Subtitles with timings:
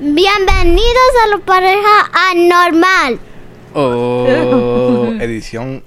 [0.00, 3.18] Bienvenidos a la pareja anormal.
[3.74, 5.82] Oh, edición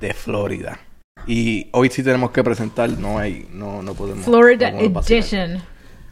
[0.00, 0.80] de Florida.
[1.28, 4.24] Y hoy sí tenemos que presentar, no hay, no, no podemos.
[4.24, 5.22] Florida no podemos vacilar.
[5.22, 5.62] Edition.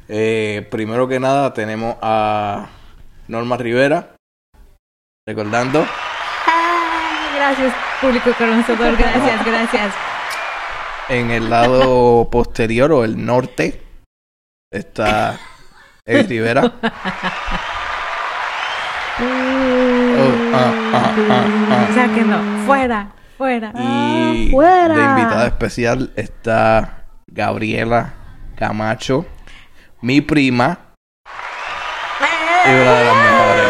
[0.09, 2.69] Eh, primero que nada tenemos a
[3.27, 4.15] Norma Rivera,
[5.27, 5.85] recordando.
[6.47, 8.97] Ah, gracias, público conocedor.
[8.97, 9.95] Gracias, gracias.
[11.09, 13.83] En el lado posterior o el norte
[14.71, 15.41] está
[16.07, 16.73] Eddie Rivera.
[19.17, 21.89] Oh, ah, ah, ah, ah.
[21.95, 22.39] Sáquenlo.
[22.67, 23.73] Fuera, fuera.
[23.79, 24.95] Y fuera.
[24.95, 28.15] de invitada especial está Gabriela
[28.57, 29.25] Camacho,
[30.01, 30.79] mi prima.
[32.65, 33.67] Y una de las mejores.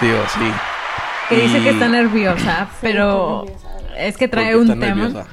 [0.00, 0.52] Sí o sí.
[1.30, 3.46] Que dice que está nerviosa, pero
[3.96, 4.86] es que trae un tema.
[4.86, 5.26] nerviosa.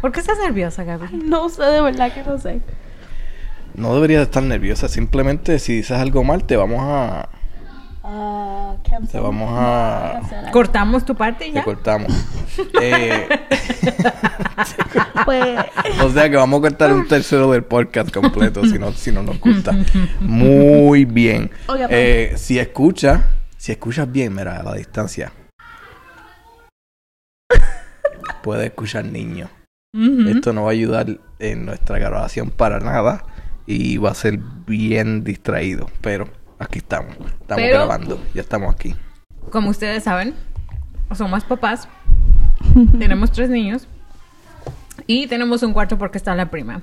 [0.00, 1.16] ¿Por qué estás nerviosa, Gaby?
[1.26, 2.60] No sé, de verdad que no sé.
[3.74, 4.88] No deberías estar nerviosa.
[4.88, 7.28] Simplemente si dices algo mal, te vamos a.
[9.10, 10.20] Te vamos a.
[10.52, 11.64] Cortamos tu parte y Te ya.
[11.64, 12.12] cortamos.
[12.82, 13.28] Eh,
[15.24, 15.58] Pues,
[16.02, 19.22] o sea que vamos a cortar un tercero del podcast completo si no, si no
[19.22, 19.72] nos gusta.
[20.20, 21.50] Muy bien.
[21.88, 23.22] Eh, si escuchas,
[23.56, 25.32] si escuchas bien, mira, a la distancia.
[28.42, 29.48] Puedes escuchar niños.
[29.94, 30.28] Ujú.
[30.28, 31.06] Esto no va a ayudar
[31.38, 33.24] en nuestra grabación para nada
[33.72, 35.88] y va a ser bien distraído.
[36.00, 37.12] Pero aquí estamos.
[37.14, 38.20] Estamos Pero- grabando.
[38.34, 38.94] Ya estamos aquí.
[39.52, 40.34] Como ustedes saben,
[41.14, 41.88] somos papás.
[42.98, 43.86] tenemos tres niños.
[45.06, 46.82] Y tenemos un cuarto porque está la prima.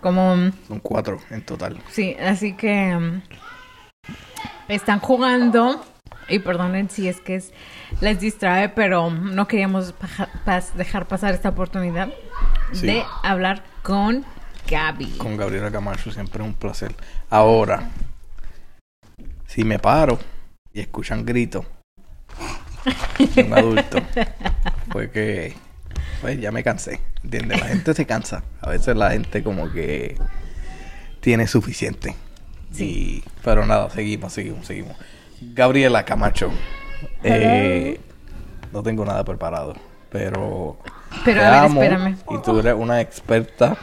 [0.00, 1.78] Como Son cuatro en total.
[1.90, 3.22] Sí, así que mm,
[4.68, 5.82] están jugando
[6.28, 7.52] y perdonen si es que es-
[8.00, 9.94] les distrae, pero no queríamos
[10.76, 12.10] dejar pasar esta oportunidad
[12.72, 12.86] Sí.
[12.86, 14.24] de hablar con
[14.68, 15.10] Gaby.
[15.18, 16.94] Con Gabriela Camacho siempre es un placer.
[17.30, 17.90] Ahora,
[19.46, 20.18] si me paro
[20.72, 21.66] y escuchan gritos
[23.34, 23.98] de un adulto,
[24.90, 25.54] fue que
[26.20, 27.00] pues ya me cansé.
[27.22, 27.60] ¿Entiendes?
[27.60, 28.42] La gente se cansa.
[28.60, 30.16] A veces la gente como que
[31.20, 32.14] tiene suficiente.
[32.72, 32.84] Sí.
[32.84, 34.96] Y, pero nada, seguimos, seguimos, seguimos.
[35.40, 36.50] Gabriela Camacho.
[37.22, 38.00] eh,
[38.72, 39.74] no tengo nada preparado,
[40.10, 40.78] pero
[41.24, 42.16] Pero a ver, amo espérame.
[42.30, 43.76] Y tú eres una experta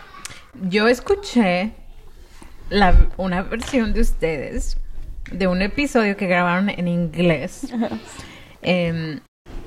[0.70, 1.74] Yo escuché
[2.70, 4.78] la- una versión de ustedes
[5.32, 7.68] de un episodio que grabaron en inglés
[8.62, 9.20] em,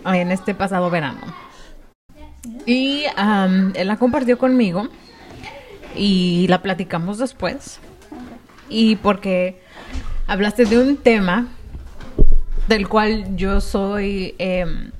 [0.05, 1.21] en este pasado verano.
[2.67, 3.05] Y
[3.75, 4.89] él la compartió conmigo
[5.97, 7.81] y la platicamos después.
[8.69, 9.61] Y porque
[10.27, 11.49] hablaste de un tema
[12.69, 14.34] del cual yo soy...
[14.39, 14.91] em,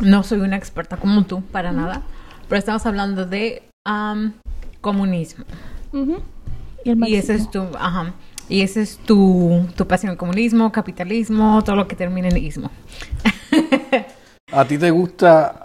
[0.00, 2.02] no soy una experta como tú, para nada.
[2.48, 3.62] Pero estamos hablando de
[4.80, 5.44] comunismo.
[6.84, 8.14] y el Y ese es tu, ajá.
[8.48, 12.70] Y ese es tu, tu pasión, comunismo, capitalismo, todo lo que termine en ismo.
[14.52, 15.64] ¿A ti te gusta?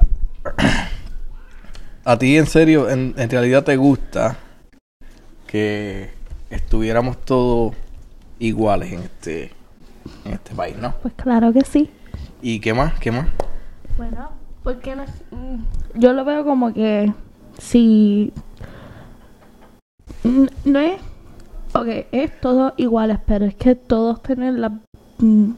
[2.05, 4.37] ¿A ti en serio, en, en realidad te gusta
[5.47, 6.11] que
[6.49, 7.75] estuviéramos todos
[8.39, 9.51] iguales en este,
[10.23, 10.93] en este país, no?
[11.01, 11.89] Pues claro que sí.
[12.41, 12.97] ¿Y qué más?
[12.99, 13.27] ¿Qué más?
[13.97, 14.29] Bueno,
[14.63, 15.63] porque no, mm,
[15.95, 17.11] yo lo veo como que
[17.57, 18.33] si
[20.65, 20.99] no es
[21.73, 24.71] ok, es todos iguales, pero es que todos tienen las
[25.19, 25.51] mm,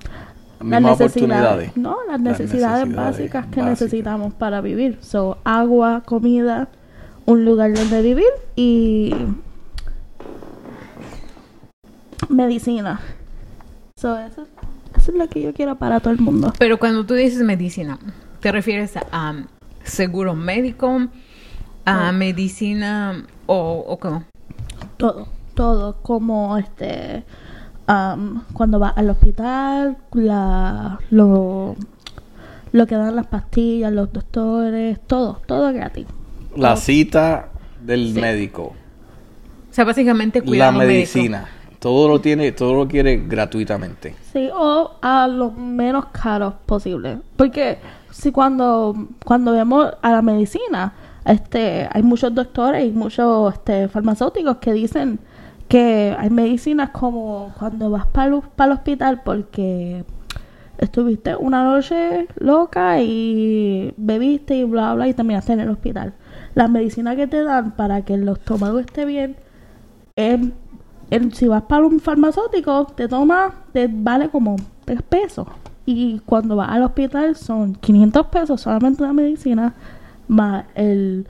[0.62, 3.66] Las necesidades, no, las Las necesidades, necesidades básicas que básicas.
[3.66, 6.68] necesitamos para vivir, so agua, comida,
[7.26, 9.14] un lugar donde vivir y
[12.28, 13.00] medicina.
[14.00, 14.48] So eso,
[14.98, 16.54] eso es lo que yo quiero para todo el mundo.
[16.58, 18.00] Pero cuando tú dices medicina,
[18.40, 19.48] ¿te refieres a, am,
[19.84, 21.08] seguro médico,
[21.90, 24.24] a medicina o, o cómo?
[24.98, 27.24] todo, todo, como este,
[27.88, 31.76] am, cuando vas al hospital, la, lo,
[32.72, 36.06] lo que dan las pastillas, los doctores, todo, todo gratis.
[36.56, 37.50] La cita
[37.84, 38.20] del Sí.
[38.22, 40.88] médico, O sea, básicamente la médico.
[40.88, 41.46] medicina,
[41.80, 44.16] todo lo tiene, todo lo quiere gratuitamente.
[44.34, 47.20] Sí, o a lo menos caros posible.
[47.38, 47.78] Porque
[48.12, 50.94] si cuando, cuando vemos a la medicina,
[51.26, 55.20] este, hay muchos doctores y muchos este, farmacéuticos que dicen
[55.68, 60.04] que hay medicinas como cuando vas para el hospital porque
[60.80, 66.14] estuviste una noche loca y bebiste y bla bla y terminaste en el hospital.
[66.56, 69.36] La medicina que te dan para que el estómago esté bien
[70.16, 70.40] es
[71.12, 74.56] el- si vas para un farmacéutico, te toma, te vale como
[74.86, 75.48] 3 pesos.
[75.86, 79.74] Y cuando vas al hospital son 500 pesos solamente una medicina,
[80.30, 81.28] más el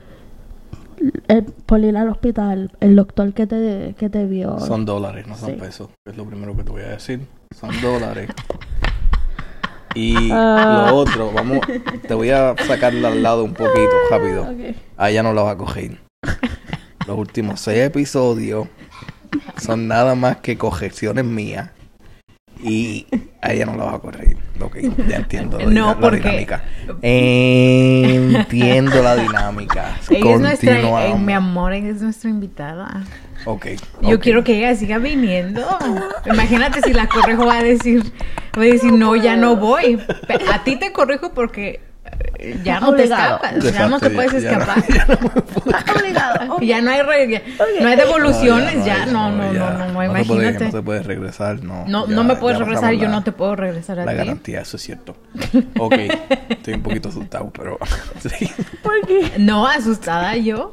[1.28, 4.58] eh, por ir al hospital, el doctor que te, que te vio.
[4.60, 5.56] Son dólares, no son Sí.
[5.56, 5.88] pesos.
[6.04, 7.26] Es lo primero que te voy a decir.
[7.58, 8.30] Son dólares.
[9.94, 10.86] Y Ah.
[10.90, 11.58] lo otro, vamos,
[12.06, 14.42] te voy a sacarla al lado un poquito, rápido.
[14.42, 14.76] Ok.
[14.96, 15.98] A ella no la va a coger.
[17.08, 18.68] Los últimos seis episodios
[19.56, 21.70] son nada más que correcciones mías.
[22.62, 23.06] Y
[23.40, 24.36] a ella no la va a correr.
[24.60, 24.76] Ok,
[25.08, 26.62] ya entiendo la, No, la dinámica.
[28.32, 29.96] Entiendo la dinámica.
[30.10, 33.04] Ella es nuestra, eh, mi amor, ella es nuestra invitada.
[33.46, 33.66] Ok.
[34.02, 35.62] Yo quiero que ella siga viniendo.
[36.26, 38.02] Imagínate si la correjo va a decir,
[38.56, 39.98] va a decir, no, ya no voy.
[40.52, 41.80] A ti te corrijo porque
[42.64, 44.84] ya no te escapas, ya no te puedes ya no- escapar.
[46.14, 46.60] ya no.
[46.60, 47.42] Ya no hay re- ya-
[47.80, 49.58] no hay devoluciones, ya, hay- no, no, ya.
[49.70, 50.64] no, no, puede, imagínate.
[50.66, 51.84] no se puede regresar, no.
[51.86, 54.12] No, ya- no me ya puedes regresar, yo la- no te puedo regresar a La
[54.12, 54.18] ti.
[54.18, 55.16] garantía, eso es cierto.
[55.78, 55.94] Ok,
[56.48, 57.78] estoy un poquito asustado, pero
[58.38, 58.50] sí.
[58.82, 59.32] ¿Por qué?
[59.38, 60.72] No, asustada yo.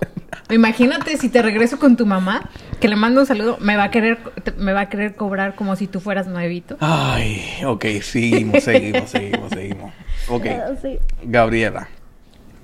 [0.50, 2.50] Imagínate si te regreso con tu mamá,
[2.80, 5.56] que le mando un saludo, me va a querer, te- me va a querer cobrar
[5.56, 6.78] como si tú fueras nuevito.
[6.80, 9.92] Ay, ok, seguimos, seguimos, seguimos, seguimos.
[10.30, 10.46] Ok,
[10.82, 11.00] sí.
[11.24, 11.88] Gabriela.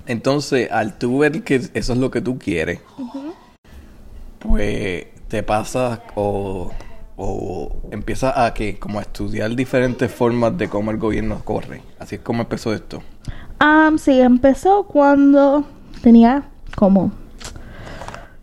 [0.06, 2.80] Entonces, al tú ver que eso es lo que tú quieres,
[4.38, 6.70] pues te pasa o,
[7.16, 11.82] o empiezas a que como a estudiar diferentes formas de cómo el gobierno corre.
[11.98, 13.02] Así es como empezó esto.
[13.60, 15.64] Um, sí, empezó cuando
[16.02, 16.44] tenía
[16.76, 17.12] como...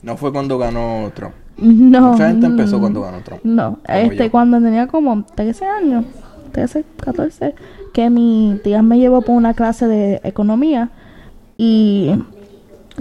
[0.01, 1.35] No fue cuando ganó Trump.
[1.57, 2.13] No.
[2.13, 3.41] Mucha gente empezó cuando ganó Trump.
[3.43, 4.31] No, este, yo.
[4.31, 6.05] cuando tenía como 13 años,
[6.53, 7.53] 13, 14,
[7.93, 10.89] que mi tía me llevó por una clase de economía
[11.57, 12.11] y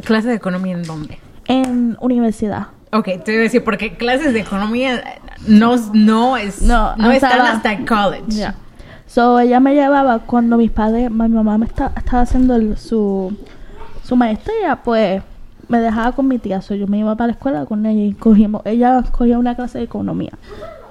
[0.05, 1.19] ¿Clase de economía en dónde?
[1.47, 2.69] en universidad.
[2.93, 5.01] Ok, te iba a decir, porque clases de economía
[5.47, 8.53] no, no es, No, no, están hasta el college.
[9.07, 13.37] So, ella me llevaba cuando mis padres, mi mamá me está, estaba haciendo el- su,
[14.05, 15.23] su maestría, pues
[15.69, 16.63] me dejaba con mi tía.
[16.63, 19.79] So, yo me iba para la escuela con ella y cogíamos, ella cogía una clase
[19.79, 20.33] de economía.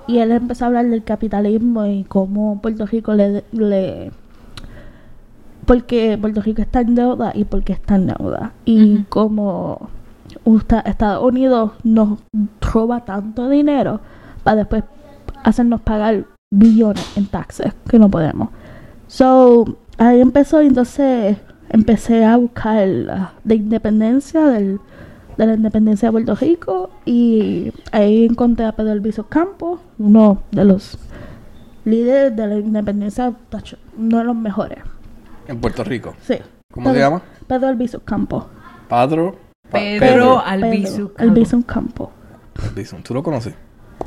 [0.09, 4.11] Y él empezó a hablar del capitalismo y cómo Puerto Rico le, le
[5.65, 8.53] porque Puerto Rico está en deuda y porque está en deuda.
[8.65, 9.03] Y Ujú.
[9.09, 9.89] como
[10.45, 12.19] usta- Estados Unidos nos
[12.61, 13.99] roba tanto dinero
[14.43, 14.83] para después
[15.43, 18.49] hacernos pagar billones en taxes que no podemos.
[19.07, 21.37] So, ahí empezó y entonces
[21.69, 24.79] empecé a buscar la de independencia del,
[25.39, 30.65] de la independencia de Puerto Rico y ahí encontré a Pedro Albizu Campos, uno de
[30.65, 30.97] los
[31.85, 34.79] líderes de la independencia, tacho, uno de los mejores.
[35.47, 36.13] En Puerto Rico.
[36.21, 36.35] Sí.
[36.73, 37.21] ¿Cómo se llama?
[37.47, 38.45] Pedro Albizu Campos.
[38.87, 39.35] Padro.
[39.71, 42.09] Pa- Pedro Albizu Pedro Albizu Campos.
[42.61, 42.97] Albizu.
[42.97, 43.53] ¿Tú lo conoces?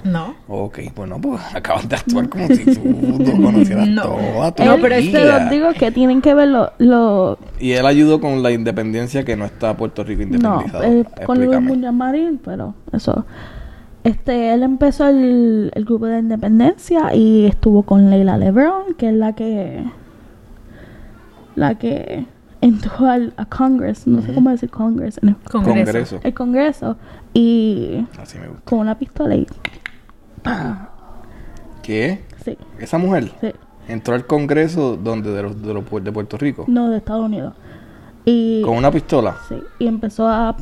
[0.05, 0.35] No.
[0.49, 2.81] Ok, pues no, pues acabas de actuar como si tú
[3.25, 4.03] no conocieras No.
[4.03, 5.41] toda tu No, Él- pero es vida.
[5.41, 9.37] los digo que tienen que ver lo, lo- Y él ayudó con la independencia que
[9.37, 10.83] no está Puerto Rico no, independizado.
[10.85, 11.61] eh, con Luis.
[11.61, 13.25] Muñoz Marín, pero eso.
[14.05, 19.15] Este, él empezó el, el grupo de independencia y estuvo con Leila Lebron, que es
[19.15, 19.85] la que
[21.55, 22.25] la que
[22.61, 25.75] entró al a Congress, no sé cómo decir Congress, en el, Congreso.
[25.85, 26.21] Congreso.
[26.25, 26.97] el Congreso
[27.35, 28.63] y Así me gusta.
[28.65, 29.47] con una pistola y
[31.83, 32.21] ¿Qué?
[32.45, 33.53] sí, Esa mujer sí,
[33.89, 37.55] entró al Congreso donde de los de, los, de Puerto Rico no de Estados Unidos.
[38.25, 40.57] Y con una pistola sí, y empezó a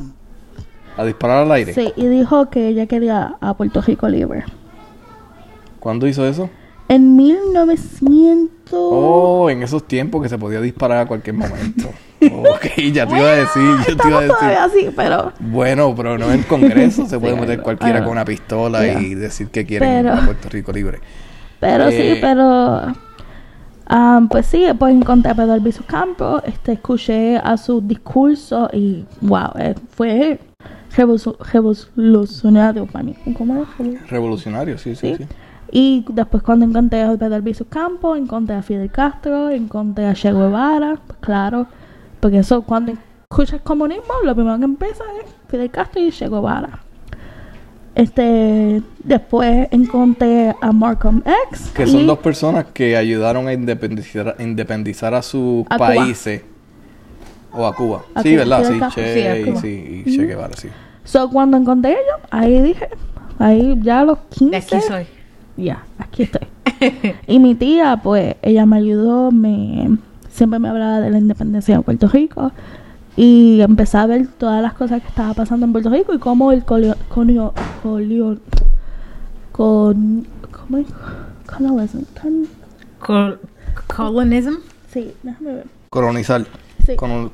[0.97, 1.73] a disparar al aire.
[1.73, 4.43] sí, y dijo que ella quería a Puerto Rico libre.
[5.79, 6.49] ¿Cuándo hizo eso?
[6.89, 11.89] En 1900 Oh, en esos tiempos que se podía disparar a cualquier momento.
[12.21, 14.79] ok, ya te iba a decir, yo te iba a todavía decir.
[14.87, 18.05] así, pero Bueno, pero no en Congreso se puede Sí, meter cualquiera bueno.
[18.05, 18.99] con una pistola Ya.
[18.99, 20.99] y decir que quieren Pero- a Puerto Rico libre.
[21.59, 22.93] pero Eh, sí, pero
[23.87, 29.05] ah, pues sí, pues encontré a Pedro Albizu Campos, este escuché a su discurso y
[29.21, 30.39] wow, eh, fue
[30.95, 33.15] revolucio- revolucionario para mí.
[33.37, 33.67] ¿Cómo es?
[33.77, 35.23] Revol- Revolucionario, sí, sí, Sí.
[35.23, 35.27] sí.
[35.73, 40.31] Y después cuando encontré a Pedro Albizu Campos, encontré a Fidel Castro, encontré a Che
[40.33, 41.65] Guevara, pues claro,
[42.21, 42.93] porque eso cuando
[43.29, 46.79] escuchas comunismo, lo primero que empieza es Fidel Castro y Che Guevara.
[47.93, 51.71] Este, después encontré a Malcolm X.
[51.75, 55.87] Que son dos personas que ayudaron a independizar, independizar a sus A Cuba.
[55.87, 56.41] países.
[57.51, 58.03] O a Cuba.
[58.15, 58.63] A sí, Cuba, ¿verdad?
[58.71, 59.03] Sí, Castro.
[59.03, 60.69] Che, Sí, y, sí, y Che Guevara, sí.
[61.03, 62.87] So, cuando encontré a ellos, ahí dije,
[63.39, 64.51] ahí ya a los 15.
[64.51, 65.05] De aquí soy.
[65.57, 66.47] Ya, aquí estoy.
[67.27, 69.97] y mi tía, pues, ella me ayudó, me
[70.41, 72.51] siempre me hablaba de la independencia de Puerto Rico.
[73.15, 76.51] Y empecé a ver todas las cosas que estaba pasando en Puerto Rico y cómo
[76.51, 78.39] el colio, colio, colio-
[79.51, 80.87] con, ¿cómo es?
[81.45, 82.47] Colonialism, con-
[82.99, 83.39] Col-
[83.95, 84.53] Colonism.
[84.91, 85.65] sí, déjame ver.
[85.89, 86.45] Colonizar.
[86.85, 86.95] Sí.
[86.95, 87.29] Colo-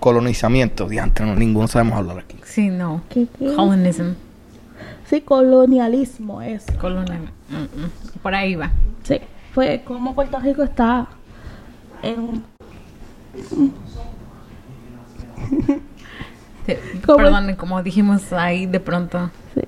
[0.00, 0.88] colonizamiento.
[0.88, 2.36] Diantre, no, ninguno sabemos hablar aquí.
[2.44, 3.00] Sí, no.
[3.08, 3.54] ¿Qué, qué?
[3.54, 4.12] Colonism.
[5.08, 6.66] Sí, colonialismo es.
[6.80, 7.30] Colonial.
[7.48, 8.18] mm, mm.
[8.22, 8.70] Por ahí va.
[9.04, 9.18] Sí.
[9.54, 11.06] Fue como Puerto Rico está
[12.02, 12.42] en...
[16.66, 16.74] Sí,
[17.06, 17.16] ¿Cómo?
[17.18, 19.30] Perdón, como dijimos ahí de pronto.
[19.54, 19.62] Sí.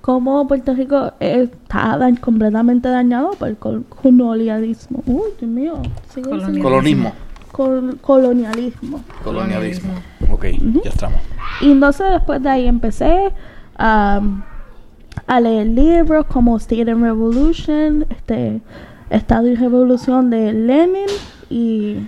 [0.00, 5.02] Como Puerto Rico eh, está dañ- completamente dañado por el col- colonialismo.
[5.04, 5.74] Uy, Dios mío.
[6.14, 6.62] Colonialismo.
[6.62, 7.12] Colonismo.
[7.52, 9.04] Col- colonialismo.
[9.22, 9.92] Colonialismo.
[10.30, 10.46] Ok,
[10.82, 11.20] ya estamos.
[11.60, 13.30] Y entonces después de ahí empecé
[13.76, 14.22] a,
[15.26, 18.62] a leer libros como State and Revolution, este,
[19.10, 21.06] Estado y Revolución de Lenin
[21.54, 21.98] y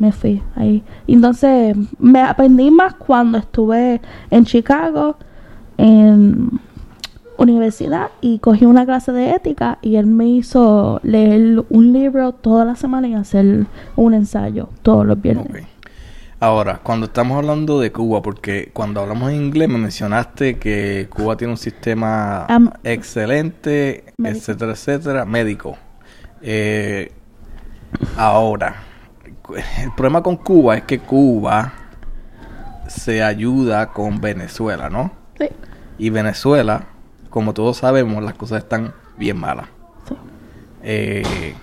[0.00, 0.82] me fui ahí.
[1.06, 4.00] Entonces me aprendí más cuando estuve
[4.30, 5.16] en Chicago
[5.76, 6.60] en
[7.36, 12.64] universidad y cogí una clase de ética y él me hizo leer un libro toda
[12.64, 15.46] la semana y hacer un ensayo todos los viernes.
[16.40, 21.36] Ahora, cuando estamos hablando de Cuba, porque cuando hablamos en inglés me mencionaste que Cuba
[21.36, 22.46] tiene un sistema
[22.82, 24.38] excelente, Médico.
[24.38, 25.76] etcétera, etcétera, médico.
[26.42, 27.12] Eh,
[28.16, 28.76] ahora,
[29.78, 31.72] el problema con Cuba es que Cuba
[32.86, 35.10] se ayuda con Venezuela, ¿no?
[35.38, 35.46] Sí,
[35.98, 36.86] Y Venezuela,
[37.30, 39.66] como todos sabemos, las cosas están bien malas.
[40.08, 40.14] sí.
[40.82, 41.54] Eh,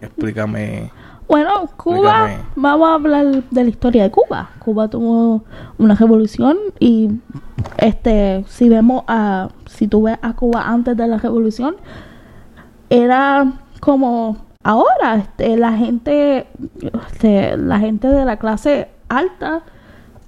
[0.00, 0.90] explícame.
[1.28, 2.38] Bueno, Cuba, Explícame.
[2.56, 4.50] vamos a hablar de la historia de Cuba.
[4.58, 5.44] Cuba tuvo
[5.78, 7.08] una revolución y
[7.78, 11.76] este, si vemos a, si tú ves a Cuba antes de la revolución,
[12.90, 13.50] era
[13.80, 16.46] como ahora, este, la gente,
[17.08, 19.62] este, la gente de la clase alta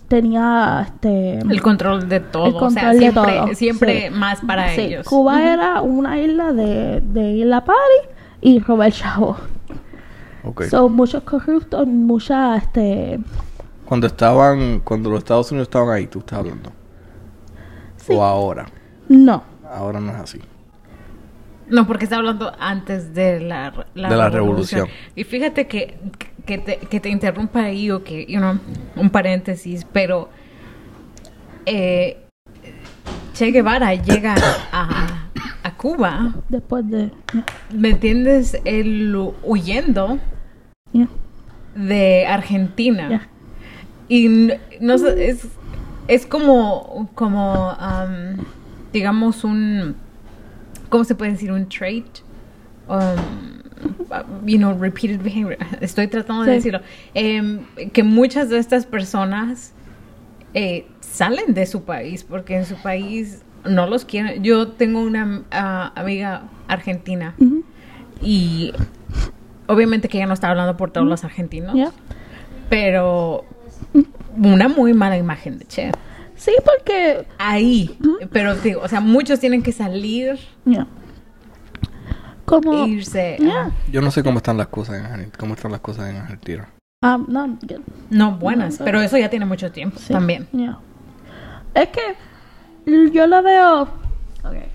[0.08, 2.46] tenía, este, El control de todo.
[2.46, 3.54] el o sea, de siempre, todo.
[3.54, 4.14] siempre Sí.
[4.14, 5.06] más para Sí, ellos.
[5.06, 7.80] Cuba era una isla de, de ir a party
[8.42, 9.36] y robar chavo.
[10.44, 10.64] Ok.
[10.64, 13.18] Son muchos corruptos, mucha, este...
[13.86, 16.70] Cuando estaban, cuando los Estados Unidos estaban ahí, tú estás hablando.
[17.96, 18.12] Sí.
[18.14, 18.66] O ahora.
[19.08, 19.42] No.
[19.70, 20.40] Ahora no es así.
[21.68, 24.88] No, porque está hablando antes de la, De la revolución.
[25.14, 25.96] Y fíjate que,
[26.44, 28.58] que, te, que te interrumpa ahí o que, you know,
[28.96, 30.28] un paréntesis, pero
[31.66, 32.18] eh,
[33.32, 34.34] Che Guevara llega
[34.72, 35.28] a,
[35.62, 37.10] a Cuba, Después de...
[37.72, 38.60] ¿me entiendes?
[38.64, 40.18] Él huyendo
[40.92, 41.08] yeah,
[41.74, 43.08] de Argentina.
[43.08, 43.28] yeah.
[44.08, 45.48] Y no sé, es,
[46.08, 48.44] es como, como um,
[48.92, 49.96] digamos, un,
[50.94, 51.50] ¿cómo se puede decir?
[51.50, 52.20] Un trait.
[52.86, 55.56] Um, you know, repeated behavior.
[55.80, 56.82] Estoy tratando de decirlo.
[57.14, 59.72] Em, que muchas de estas personas
[60.54, 64.44] eh, salen de su país porque en su país no los quieren.
[64.44, 67.34] Yo tengo una ah, amiga argentina
[68.22, 68.72] y
[69.66, 71.90] obviamente que ella no está hablando por todos los argentinos yeah.
[72.68, 73.44] pero
[74.36, 75.90] una muy mala imagen de Che.
[76.44, 77.26] Sí, porque...
[77.38, 77.98] Ahí,
[78.30, 80.86] pero digo, o sea, muchos tienen que salir yeah.
[82.44, 82.84] Como...
[82.84, 83.38] e irse.
[83.40, 83.70] Yeah.
[83.90, 85.36] Yo no sé cómo están las cosas en Argentina.
[85.38, 86.68] ¿Cómo están las cosas en Argentina?
[87.02, 87.58] Ah, no.
[88.10, 90.46] No buenas, No, pero eso ya tiene mucho tiempo Sí, también.
[90.52, 90.78] yeah.
[91.72, 93.88] Es que yo lo veo.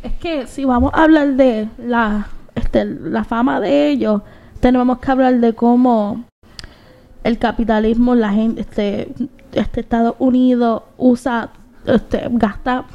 [0.02, 4.24] Es que si vamos a hablar de la, este, la fama de ellos,
[4.60, 6.24] tenemos que hablar de cómo
[7.24, 9.14] el capitalismo, la gente, este,
[9.52, 11.52] este Estados Unidos usa,
[11.86, 12.86] este, gasta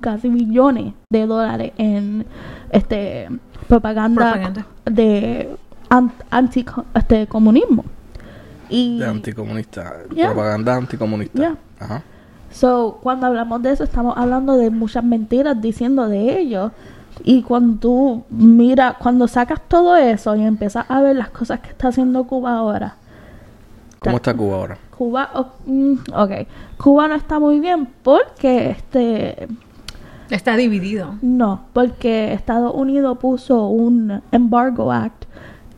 [0.00, 2.26] casi billones de dólares en
[2.70, 3.28] este
[3.68, 4.66] propaganda, Propaganda.
[4.84, 5.56] de
[5.88, 6.64] an- anti
[6.94, 7.84] este comunismo.
[8.68, 9.94] Y De anticomunista.
[10.14, 10.32] Yeah.
[10.32, 11.38] Propaganda anticomunista.
[11.38, 11.56] Yeah.
[11.80, 12.02] Ajá.
[12.50, 16.72] So, cuando hablamos de eso, estamos hablando de muchas mentiras diciendo de ellos.
[17.24, 21.70] Y cuando tú miras, cuando sacas todo eso y empiezas a ver las cosas que
[21.70, 22.96] está haciendo Cuba ahora.
[24.00, 24.78] ¿Cómo está Cuba ahora?
[24.96, 26.30] Cuba, oh, mm, ok.
[26.78, 29.48] Cuba no está muy bien porque, este,
[30.30, 31.14] Está dividido.
[31.22, 35.24] no, porque Estados Unidos puso un embargo act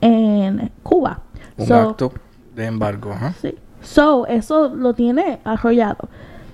[0.01, 1.21] en Cuba.
[1.57, 2.13] Un So, acto
[2.55, 3.13] de embargo.
[3.13, 3.35] Ajá.
[3.41, 3.55] Sí.
[3.83, 6.09] So, eso lo tiene arrollado.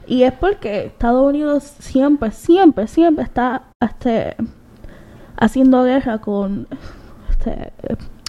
[0.07, 4.37] Y es porque Estados Unidos siempre, siempre, siempre está este,
[5.37, 6.67] haciendo guerra con
[7.31, 7.73] este,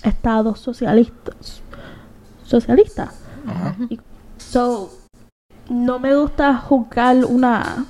[0.04, 1.62] estados socialistas.
[2.44, 3.20] Socialistas.
[4.50, 4.92] So,
[5.70, 7.86] no me gusta juzgar una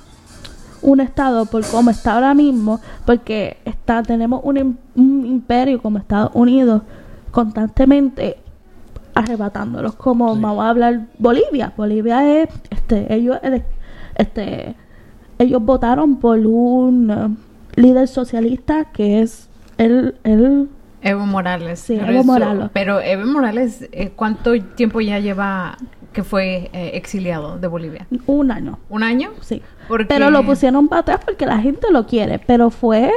[0.82, 6.30] un estado por cómo está ahora mismo, porque está tenemos un, un imperio como Estados
[6.34, 6.82] Unidos
[7.32, 8.36] constantemente
[9.14, 10.40] arrebatándolos, como Sí.
[10.40, 11.72] vamos a hablar Bolivia.
[11.76, 13.38] Bolivia es, este, ellos,
[14.14, 14.74] este,
[15.38, 19.48] ellos votaron por un eh, líder socialista que es
[19.78, 20.68] el, el
[21.02, 21.80] Evo Morales.
[21.80, 22.70] Sí, Evo Morales.
[22.72, 25.76] Pero Evo Morales, eh, ¿cuánto tiempo ya lleva
[26.16, 28.06] que fue eh, exiliado de Bolivia?
[28.26, 29.30] Un año, ¿Un año?
[29.40, 29.62] sí.
[29.86, 32.38] Porque- Pero lo pusieron para atrás porque la gente lo quiere.
[32.40, 33.12] Pero fue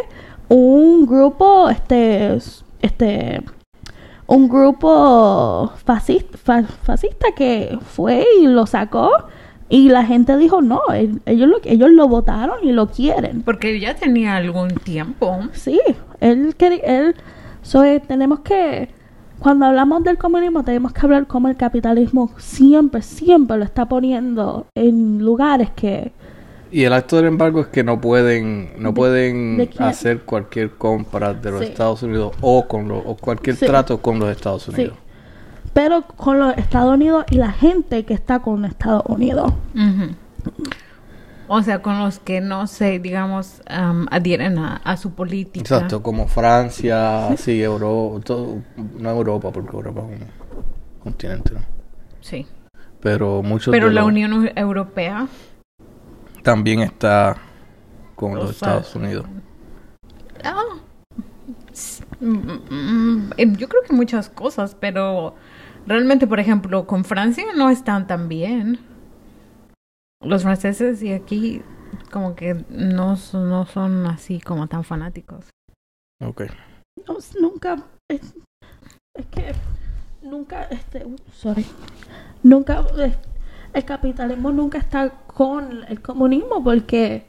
[0.50, 2.38] un grupo, este,
[2.82, 3.42] este,
[4.28, 9.10] un grupo fascista, fa- fascista que fue y lo sacó.
[9.72, 13.44] Y la gente dijo, no, el- ellos lo, ellos lo votaron y lo quieren.
[13.44, 15.40] Porque ya tenía algún tiempo.
[15.54, 15.80] Sí,
[16.20, 17.16] él, él,
[17.62, 18.90] so, eh, tenemos que,
[19.40, 24.68] cuando hablamos del comunismo, tenemos que hablar cómo el capitalismo siempre, siempre lo está poniendo
[24.76, 26.12] en lugares que,
[26.72, 30.72] Y el acto del embargo es que no pueden no ¿De- pueden de hacer cualquier
[30.72, 31.68] compra de los Sí.
[31.68, 33.66] Estados Unidos o con los o cualquier Sí.
[33.66, 34.98] trato con los Estados sí, Unidos.
[35.74, 39.52] pero con los Estados Unidos y la gente que está con Estados Unidos.
[39.74, 40.14] Ujú.
[41.50, 45.62] O sea, con los que no se, digamos, am, adhieren a, a su política.
[45.62, 48.58] Exacto, como Francia, sí, Europa, todo,
[48.98, 50.28] no Europa, porque Europa es un
[51.04, 51.62] continente, ¿no?
[52.22, 52.46] Sí.
[53.02, 55.28] Pero muchos Pero de la los- Unión Europea.
[56.44, 57.36] también está
[58.16, 59.26] con los Estados Unidos.
[60.44, 60.64] ah,
[62.22, 65.36] yo creo que muchas cosas, pero
[65.88, 68.80] realmente, por ejemplo, con Francia no están tan bien.
[70.22, 71.62] Los franceses y aquí
[72.12, 75.46] como que no, son- no son así como tan fanáticos.
[76.22, 76.44] Ok.
[77.08, 78.34] No, nunca, es,
[79.16, 79.54] es que
[80.22, 81.66] nunca, este, uh, sorry,
[82.44, 82.86] nunca,
[83.74, 87.26] el capitalismo nunca está con el comunismo porque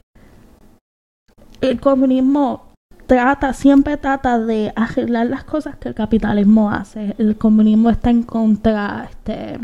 [1.61, 2.73] el comunismo
[3.07, 7.15] trata, siempre trata de arreglar las cosas que el capitalismo hace.
[7.17, 9.57] El comunismo está en contra, este,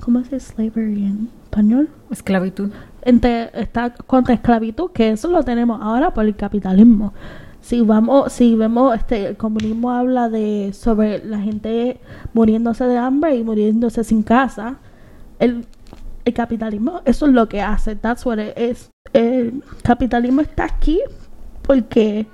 [0.00, 1.88] ¿cómo se dice slavery en español?
[2.10, 2.70] Esclavitud.
[3.02, 7.12] entre, está contra esclavitud, que eso lo tenemos ahora por el capitalismo.
[7.60, 12.00] Si vamos, si vemos, este, el comunismo habla de sobre la gente
[12.32, 14.78] muriéndose de hambre y muriéndose sin casa.
[15.38, 15.66] El,
[16.24, 17.96] el capitalismo, eso es lo que hace.
[17.96, 18.90] That's what it is.
[19.12, 21.00] El capitalismo está aquí
[21.62, 22.26] porque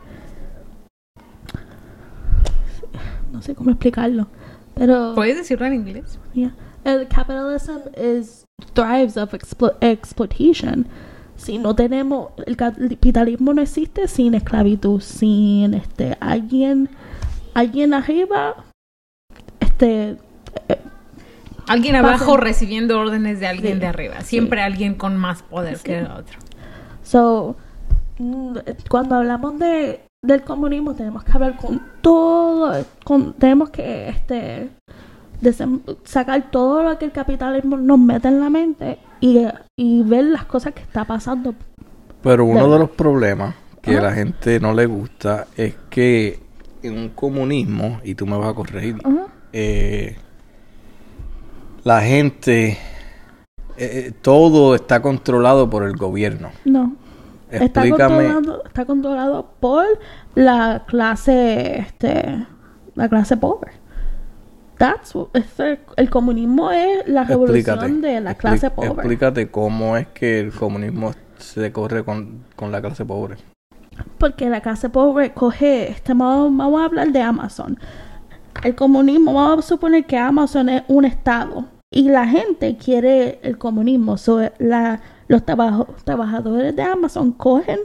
[3.32, 4.28] no sé cómo explicarlo,
[4.74, 6.18] pero ¿Puedes decirlo en inglés?
[6.34, 6.54] Yeah.
[6.84, 10.86] El capitalism is thrives of explo- exploitation.
[11.36, 16.88] Si no tenemos el capitalismo no existe sin esclavitud, sin este alguien
[17.54, 18.64] alguien arriba
[19.60, 20.16] este
[20.68, 20.80] eh,
[21.68, 22.06] Alguien Pasen.
[22.06, 24.20] abajo recibiendo órdenes de alguien Sí, de arriba.
[24.20, 24.26] sí.
[24.28, 25.84] Siempre alguien con más poder Sí.
[25.84, 26.38] que el otro.
[27.02, 27.56] So,
[28.18, 28.56] mm,
[28.88, 34.70] cuando hablamos de del comunismo tenemos que hablar con todo, con, tenemos que este
[36.04, 39.46] sacar todo lo que el capitalismo nos mete en la mente y,
[39.76, 41.54] y ver las cosas que está pasando.
[42.22, 46.40] Pero uno De- de los problemas que a la gente no le gusta es que
[46.82, 48.96] en un comunismo, y tú me vas a corregir,
[49.52, 50.16] eh,
[51.84, 52.78] la gente, eh,
[53.76, 56.50] eh, todo está controlado por el gobierno.
[56.64, 56.96] No.
[57.50, 58.24] Está Explícame.
[58.28, 59.84] controlado, está controlado por
[60.34, 62.44] la clase, este,
[62.96, 63.70] la clase pobre.
[64.78, 65.14] That's
[65.58, 68.14] el, el comunismo es la revolución Explícate.
[68.14, 68.88] de la clase pobre.
[68.90, 73.36] Explícate cómo es que el comunismo se corre con, con la clase pobre.
[74.18, 77.78] Porque la clase pobre coge, este, vamos, vamos a hablar de Amazon.
[78.62, 83.56] El comunismo, vamos a suponer que Amazon es un estado y la gente quiere el
[83.58, 84.18] comunismo.
[84.18, 87.78] So, la, los trabajo- trabajadores de Amazon cogen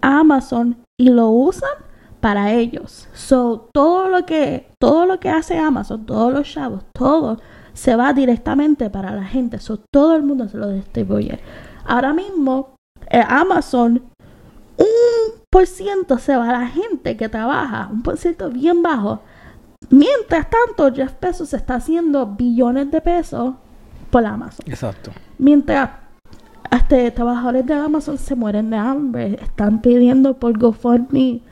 [0.00, 1.70] a Amazon y lo usan
[2.22, 3.08] para ellos.
[3.12, 7.38] So, todo lo que, todo lo que hace Amazon, todos los chavos, todo
[7.74, 9.58] se va directamente para la gente.
[9.58, 11.40] So, todo el mundo se lo distribuye.
[11.84, 12.76] Ahora mismo,
[13.10, 14.04] eh, Amazon
[14.78, 19.20] un por ciento se va a la gente que trabaja, un por ciento bien bajo.
[19.90, 23.54] Mientras tanto, Jeff Bezos está haciendo billones de pesos
[24.10, 24.64] por Amazon.
[24.68, 25.10] Exacto.
[25.38, 25.90] Mientras
[26.70, 31.42] este, trabajadores de Amazon se mueren de hambre, están pidiendo por GoFundMe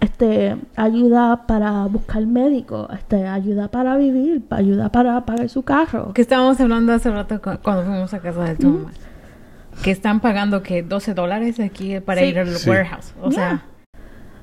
[0.00, 6.12] este, ayuda para buscar médico, este, ayuda para vivir, ayuda para pagar su carro.
[6.14, 8.90] Que estábamos hablando hace rato cu- cuando fuimos a casa de tu mamá.
[9.82, 12.26] Que están pagando que 12 dólares aquí para Sí.
[12.28, 12.68] ir al Sí.
[12.68, 13.14] warehouse.
[13.22, 13.62] O sea,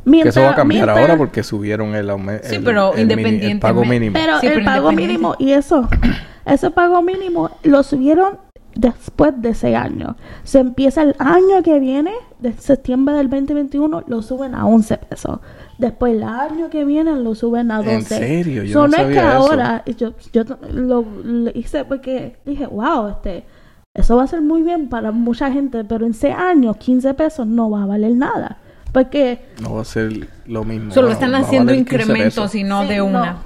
[0.10, 2.48] que eso va a cambiar mientras- ahora porque subieron el aumento.
[2.48, 4.13] Sí, pero el, el pago mínimo.
[4.13, 5.88] Pero Sí, el pero pago mínimo y eso,
[6.46, 8.38] ese pago mínimo lo subieron
[8.79, 10.15] después de seis años.
[10.43, 15.39] Se empieza el año que viene, de septiembre del 2021, lo suben a 11 pesos.
[15.77, 17.93] Después el año que viene lo suben a 12.
[17.93, 18.63] ¿En serio?
[18.63, 19.27] Yo So, no es que eso.
[19.27, 23.45] ahora, yo, yo lo, lo hice porque dije, wow, este,
[23.93, 27.47] eso va a ser muy bien para mucha gente, pero en seis años, 15 pesos
[27.47, 28.57] no va a valer nada.
[28.93, 30.91] Porque No va a ser lo mismo.
[30.93, 33.37] Solo están haciendo valer 15 incrementos y no Sí, de una.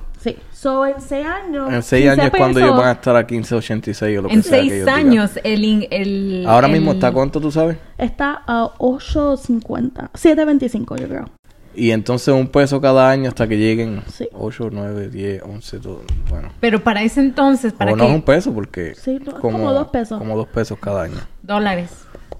[0.61, 1.73] So, en seis años.
[1.73, 4.35] En 6 años 15 es cuando ellos van a estar a 15.86 o lo que
[4.35, 4.89] En sea que seis digan.
[4.95, 6.45] años, el, in- el.
[6.47, 7.77] Ahora el- mismo está cuánto, tú sabes?
[7.97, 10.11] Está a 8.50.
[10.13, 11.29] 7.25, yo creo.
[11.73, 14.27] Y entonces un peso cada año hasta que lleguen Sí.
[14.33, 16.01] 8, 9, 10, 11, todo.
[16.29, 16.49] Bueno.
[16.59, 18.93] Pero para ese entonces, para o no que es un peso porque...
[18.93, 20.19] Sí, no, como dos pesos.
[20.19, 21.15] Como dos pesos cada año.
[21.41, 21.89] dólares.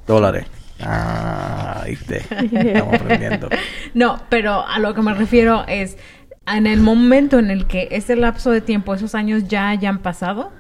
[0.06, 0.46] Dólares.
[0.84, 2.18] Ah, viste.
[2.52, 3.50] Estamos aprendiendo.
[3.94, 5.98] No, pero a lo que me refiero es
[6.48, 10.52] en el momento en el que ese lapso de tiempo, esos años ya hayan pasado,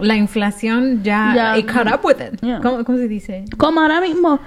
[0.00, 1.58] la inflación ya, Ya.
[1.58, 2.40] it caught up with it.
[2.40, 2.60] Yeah.
[2.60, 3.44] ¿Cómo, cómo se dice?
[3.56, 4.38] Como ahora mismo,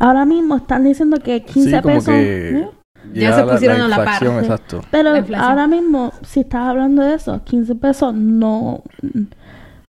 [0.00, 2.04] ahora mismo están diciendo que 15 sí, como pesos.
[2.06, 2.48] que...
[2.58, 2.68] ¿eh?
[3.12, 4.22] Ya se pusieron a la par.
[4.22, 4.44] inflación, Sí.
[4.46, 4.80] exacto.
[4.90, 8.82] Pero La ahora mismo, si estás hablando de eso, 15 pesos no,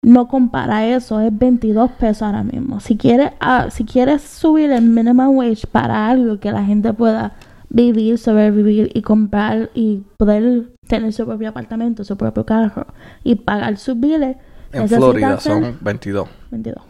[0.02, 2.80] no compara eso, es 22 pesos ahora mismo.
[2.80, 7.32] Si quieres, ah, si quieres subir el minimum wage para algo que la gente pueda
[7.70, 12.86] vivir, sobrevivir y comprar y poder tener su propio apartamento, su propio carro
[13.24, 14.36] y pagar sus biles,
[14.72, 16.28] En Florida hacer son 22.
[16.50, 16.82] 22.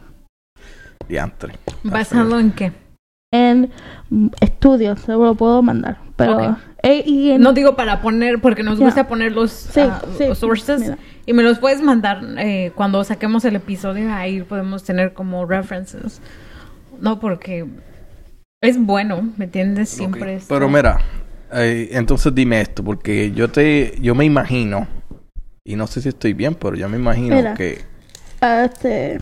[1.09, 1.55] Diantre.
[1.83, 2.73] ¿Basado en qué?
[3.33, 3.71] En
[4.41, 5.99] estudios, se lo puedo mandar.
[6.17, 10.03] Pero, eh, y en- No digo para poner, porque nos gusta poner los, Sí, ah,
[10.17, 10.27] sí.
[10.29, 10.81] los sources.
[10.81, 10.99] Mira.
[11.27, 14.13] Y me los puedes mandar eh, cuando saquemos el episodio.
[14.13, 16.21] Ahí podemos tener como references.
[17.01, 17.67] No, porque
[18.61, 19.89] es bueno, ¿me entiendes?
[19.89, 20.43] Siempre Ok.
[20.43, 20.99] es- Pero mira,
[21.53, 24.87] eh, entonces dime esto, porque yo te, yo me imagino,
[25.65, 27.55] y no sé si estoy bien, pero yo me imagino Mira.
[27.55, 27.83] que
[28.41, 29.21] este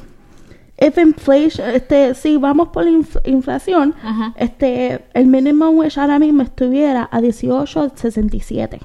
[0.78, 4.34] if inflation este si vamos por inf- inflación Ajá.
[4.36, 8.80] este el minimum wage ahora mismo estuviera a 18.67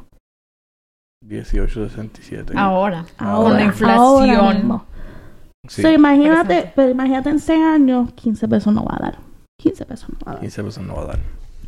[1.23, 2.53] 1867.
[2.55, 3.49] Ahora, Ahora.
[3.49, 4.29] con la inflación.
[4.31, 4.85] ahora mismo.
[5.67, 9.17] Sí, So, imagínate pero imagínate en 6 años 15 pesos no va a dar
[9.62, 11.19] 15 pesos no va a dar 15 pesos no va a dar.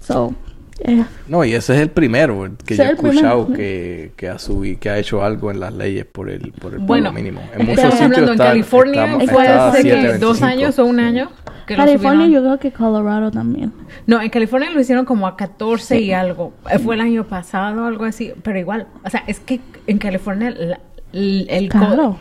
[0.02, 0.34] so
[0.80, 4.80] eh, No, y ese es el primero que yo he escuchado que, que ha subido,
[4.80, 7.42] que ha hecho algo en las leyes por el, por el Bueno, pago mínimo.
[7.54, 9.30] En muchos Estamos sitios hablando en está- California, estamos-
[9.72, 10.20] fue que 7.25.
[10.20, 11.30] dos años o un año.
[11.68, 13.72] Que California yo creo que Colorado también
[14.06, 16.52] No, en California lo hicieron como a 14 y algo.
[16.70, 18.34] Eh, Fue el año pasado, algo así.
[18.44, 20.80] Pero igual, o sea, es que en California la-
[21.14, 22.20] el, el co- Claro.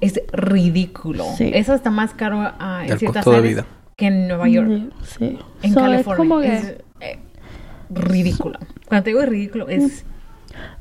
[0.00, 1.24] es ridículo.
[1.36, 1.50] Sí.
[1.54, 3.66] Eso está más caro ah, en El ciertas costo de áreas vida.
[4.00, 4.92] Que en Nueva York.
[5.02, 6.16] sí En So, es California.
[6.16, 6.64] como que- Es,
[7.00, 7.18] eh,
[7.90, 8.58] ridículo.
[8.88, 10.04] Cuando te digo ridículo, es...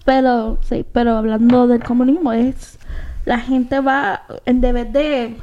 [0.05, 2.79] Pero, sí, pero hablando del comunismo, es
[3.25, 5.35] la gente va, en vez de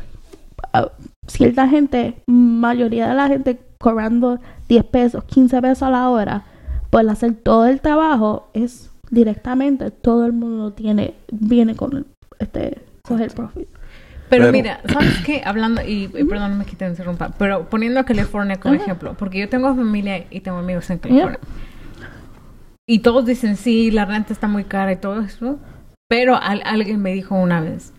[0.73, 0.91] ah,
[1.29, 6.45] cierta gente, mayoría de la gente cobrando 10 pesos, 15 pesos a la hora,
[6.91, 12.07] por hacer todo el trabajo, es directamente todo el mundo tiene, viene con el,
[12.41, 13.69] este, coger profit.
[14.29, 15.43] Pero, Pero- mira, ¿sabes qué?
[15.45, 19.49] Hablando, y, y perdóname que te interrumpa, pero poniendo a California como ejemplo, porque yo
[19.49, 21.39] tengo familia y tengo amigos en California.
[22.89, 25.59] Y todos dicen, sí, la renta está muy cara y todo eso.
[26.09, 27.93] Pero al- alguien me dijo una vez,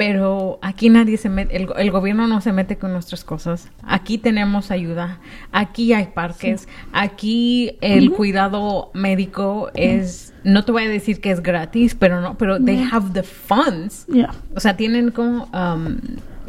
[0.00, 3.68] pero aquí nadie se mete, el, go- el gobierno no se mete con nuestras cosas.
[3.82, 5.18] Aquí tenemos ayuda,
[5.52, 11.42] aquí hay parques, aquí el cuidado médico es, no te voy a decir que es
[11.42, 14.30] gratis, pero no, pero they have the funds Yeah.
[14.56, 15.98] o sea, tienen como um,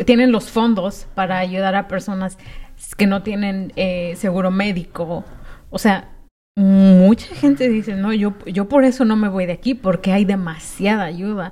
[0.06, 2.38] tienen los fondos para ayudar a personas
[2.96, 5.26] que no tienen eh, seguro médico.
[5.72, 6.08] O sea,
[6.56, 10.24] mucha gente dice, no, yo, yo por eso no me voy de aquí, porque hay
[10.24, 11.52] demasiada ayuda.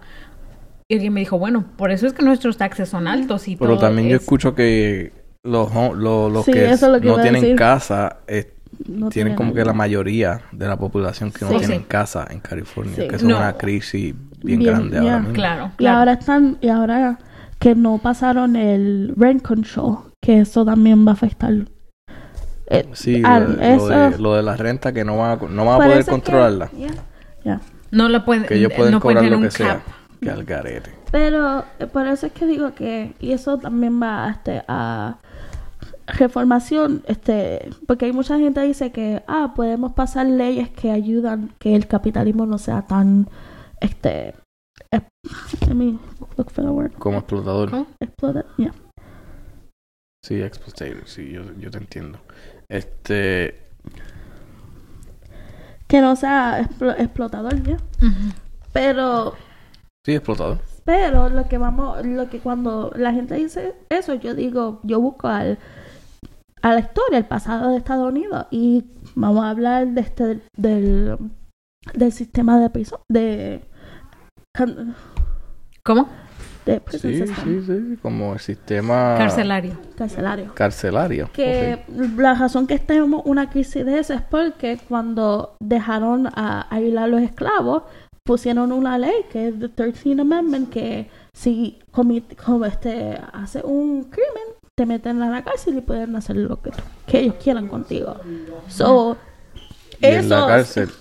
[0.91, 3.73] Y alguien me dijo, bueno, por eso es que nuestros taxes son altos y Pero
[3.73, 7.07] todo también yo es- escucho que los, ho- lo- los Sí, que es lo que
[7.07, 7.55] no tienen decir.
[7.55, 8.53] casa eh,
[8.87, 11.57] No tienen como que la mayoría de la población que no Sí.
[11.59, 11.85] tienen Sí.
[11.87, 13.07] casa en California, Sí.
[13.07, 13.37] que es No.
[13.37, 15.01] una crisis bien, Bien, grande ya.
[15.01, 15.33] ahora mismo.
[15.33, 15.97] Claro, Y claro.
[15.99, 17.19] ahora están, y ahora
[17.59, 21.53] que no pasaron el rent control, que eso también va a afectar.
[22.67, 25.47] Eh, Sí, lo, de, lo eso- de- lo de la renta que no van a,
[25.49, 26.71] no van a poder es que- controlarla.
[26.71, 26.89] Yeah,
[27.43, 27.61] yeah.
[27.91, 29.81] no la pueden, Que ellos pueden no cobrar lo que sea.
[30.21, 30.91] Que al garete.
[31.11, 35.17] Pero eh, por eso es que digo que, y eso también va este, a
[36.07, 41.53] reformación, este, porque hay mucha gente que dice que, ah, podemos pasar leyes que ayudan
[41.59, 43.27] que el capitalismo no sea tan,
[43.79, 44.33] este,
[44.91, 45.01] eh,
[45.67, 45.99] let me
[46.37, 47.85] look for the word, Como explotador.
[47.99, 48.73] Exploited, yeah.
[50.25, 51.07] Sí, explotator.
[51.07, 52.19] Sí, yo, yo te entiendo.
[52.67, 53.55] Este...
[55.87, 57.77] que no sea explo- explotador, ya.
[58.73, 59.35] Pero
[60.05, 60.59] Sí, explotador.
[60.85, 65.27] Pero lo que vamos, lo que cuando la gente dice eso, yo digo, yo busco
[65.27, 65.57] al,
[66.61, 68.85] a la historia, el pasado de Estados Unidos y
[69.15, 71.17] vamos a hablar de este del,
[71.93, 73.61] del sistema de prisión, de,
[75.83, 76.07] ¿Cómo?
[76.65, 79.77] de prison Sí, system, sí, sí, como el sistema Carcelario.
[79.97, 80.53] carcelario.
[80.53, 81.29] carcelario.
[81.33, 81.83] Que
[82.17, 87.07] la razón que tenemos una crisis de eso es porque cuando dejaron a, a a
[87.07, 87.83] los esclavos,
[88.33, 94.03] pusieron una ley que es the 13th Amendment que si comi- como este hace un
[94.03, 94.43] crimen
[94.77, 96.69] te meten a la cárcel y pueden hacer lo que,
[97.07, 98.17] que ellos quieran contigo.
[98.67, 99.17] So,
[99.99, 100.91] Y en la cárcel.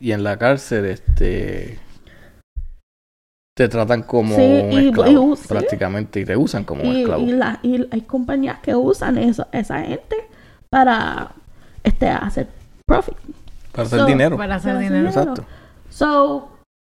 [0.00, 1.80] Y en la cárcel, este.
[3.56, 7.22] Te tratan como Sí, un esclavo, y- prácticamente, y te usan como un y, esclavo.
[7.24, 10.16] y la- y hay compañías que usan eso, esa gente
[10.70, 11.32] para
[11.82, 12.46] este hacer
[12.86, 13.16] profit.
[13.74, 14.36] Para hacer so, dinero.
[14.36, 15.08] Para hacer Para hacer dinero.
[15.08, 15.44] Exacto.
[15.90, 16.48] So,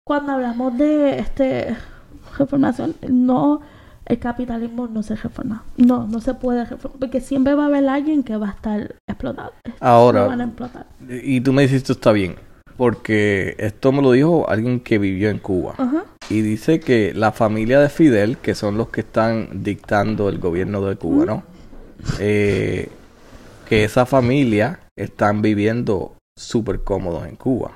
[0.04, 1.76] cuando hablamos de este
[2.36, 3.60] reformación, no
[4.06, 5.64] el capitalismo no se reforma.
[5.76, 6.98] No, no se puede reformar.
[6.98, 9.52] Porque siempre va a haber alguien que va a estar explotado.
[9.80, 10.86] Ahora- Lo van a explotar.
[11.08, 12.36] Y tú me dices, esto está bien.
[12.76, 15.74] Porque esto me lo dijo alguien que vivió en Cuba.
[16.28, 20.80] Y dice que la familia de Fidel, que son los que están dictando el gobierno
[20.82, 21.42] de Cuba, ¿no?
[22.18, 22.88] Eh,
[23.68, 27.72] que esa familia están viviendo súper cómodos en Cuba.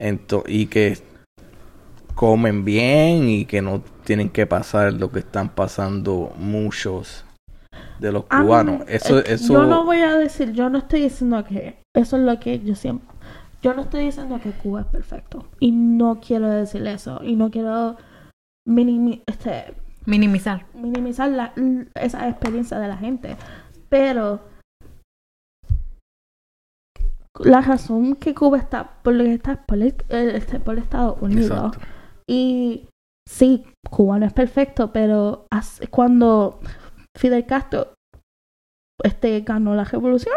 [0.00, 0.98] Ento- y que
[2.14, 7.24] comen bien y que no tienen que pasar lo que están pasando muchos
[7.98, 8.82] de los Ah, cubanos.
[8.88, 12.16] Eso, es que eso, Yo no voy a decir, yo no estoy diciendo que eso
[12.16, 13.08] es lo que yo siempre.
[13.62, 15.46] Yo no estoy diciendo que Cuba es perfecto.
[15.60, 17.20] Y no quiero decir eso.
[17.22, 17.96] Y no quiero
[18.66, 19.74] minimi- este,
[20.06, 20.64] Minimizar.
[20.74, 21.52] minimizar la-
[21.94, 23.36] esa experiencia de la gente.
[23.90, 24.40] Pero
[27.44, 31.50] la razón que Cuba está por lo que está por, el, este, por Estados Unidos
[31.74, 31.78] Exacto.
[32.28, 32.88] y
[33.28, 36.60] sí, Cuba no es perfecto, pero hace- cuando
[37.16, 37.94] Fidel Castro
[39.02, 40.36] este, ganó la revolución,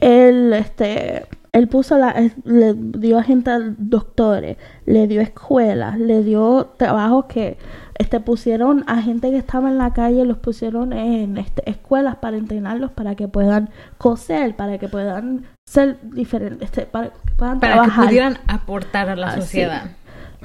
[0.00, 6.22] él, este, él puso la, le dio a gente a doctores, le dio escuelas, le
[6.22, 7.58] dio trabajos que
[7.98, 12.36] este, pusieron a gente que estaba en la calle, los pusieron en este, escuelas para
[12.36, 17.82] entrenarlos para que puedan coser, para que puedan ser diferentes, este, para que puedan Para
[17.82, 19.90] que pudieran aportar a la Ah, sociedad.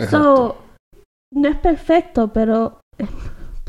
[0.09, 0.57] So,
[1.33, 3.05] no es perfecto, pero eh,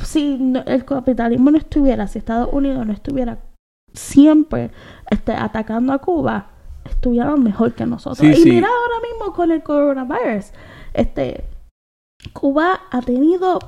[0.03, 3.39] si no- el capitalismo no estuviera, si Estados Unidos no estuviera
[3.93, 4.71] siempre
[5.11, 6.47] este, atacando a Cuba,
[6.85, 8.19] estuvieran mejor que nosotros.
[8.19, 8.51] Sí, y sí.
[8.51, 10.47] mira ahora mismo con el coronavirus.
[10.95, 11.45] Este,
[12.33, 13.59] Cuba ha tenido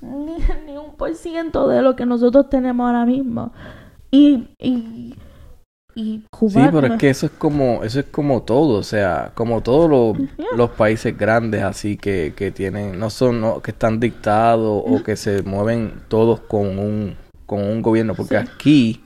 [0.00, 3.52] ni, ni un por ciento de lo que nosotros tenemos ahora mismo.
[4.10, 5.14] Y, y,
[5.94, 6.50] y Cuba...
[6.64, 9.62] Sí, pero no es que eso es como, eso es como todo, o sea, como
[9.62, 10.56] todos los, Yeah.
[10.56, 15.16] los países grandes así que, que tienen, no son, no, que están dictados o que
[15.16, 17.16] se mueven todos con un,
[17.46, 18.46] con un gobierno, porque Sí.
[18.54, 19.04] aquí,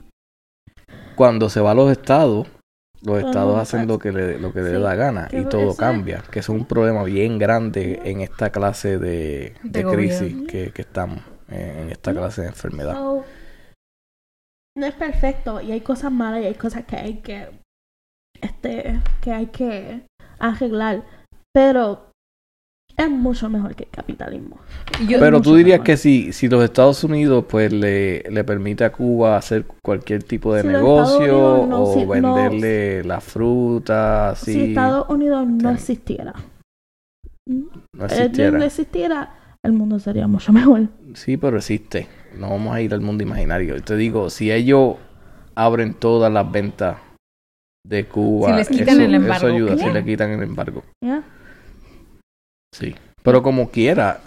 [1.15, 2.47] cuando se va a los estados,
[3.03, 3.87] los estados hacen hace.
[3.87, 6.65] lo que le, lo que le Sí, da gana y todo cambia, que es un
[6.65, 11.89] problema bien grande en esta clase de, De de crisis que, que estamos, eh, en
[11.91, 12.15] esta Mm.
[12.17, 12.93] clase de enfermedad.
[12.95, 13.23] So,
[14.77, 17.49] no es perfecto y hay cosas malas y hay cosas que hay que
[18.41, 20.05] este que hay que
[20.39, 21.03] arreglar
[21.53, 22.10] pero
[22.97, 24.57] es mucho mejor que el capitalismo
[25.07, 25.85] Yo- Pero tú dirías mejor.
[25.85, 30.53] que si, si los Estados Unidos pues le, le permite a Cuba hacer cualquier tipo
[30.53, 35.57] de Si negocio no- o si- no- venderle la fruta así si Estados Unidos no
[35.57, 36.33] Ten- existiera
[37.47, 38.57] no eh, existiera.
[38.57, 42.07] no existiera el mundo sería mucho mejor Sí, pero existe.
[42.37, 43.75] No vamos a ir al mundo imaginario.
[43.75, 44.95] Yo te digo, si ellos
[45.55, 46.97] abren todas las ventas
[47.85, 50.83] de Cuba, Si les quitan eso, el embargo, eso ayuda, si le quitan el embargo.
[51.03, 51.21] ¿ya?
[52.73, 52.95] Sí.
[53.23, 54.19] Pero como quiera,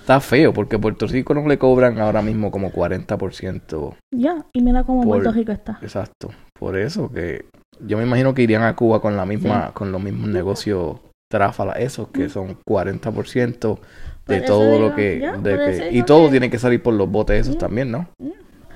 [0.00, 3.94] está feo porque Puerto Rico no le cobran ahora mismo como 40%.
[4.14, 6.30] ya y mira cómo Por- Puerto Rico está Exacto.
[6.58, 7.46] Por eso que
[7.80, 10.98] yo me imagino que irían a Cuba con la misma, con los mismos negocios
[11.30, 13.78] tráfala, esos que son 40%
[14.26, 16.92] de Por todo lo que, ya, de que- y todo que- tiene que salir por
[16.94, 18.08] los botes esos también, ¿no?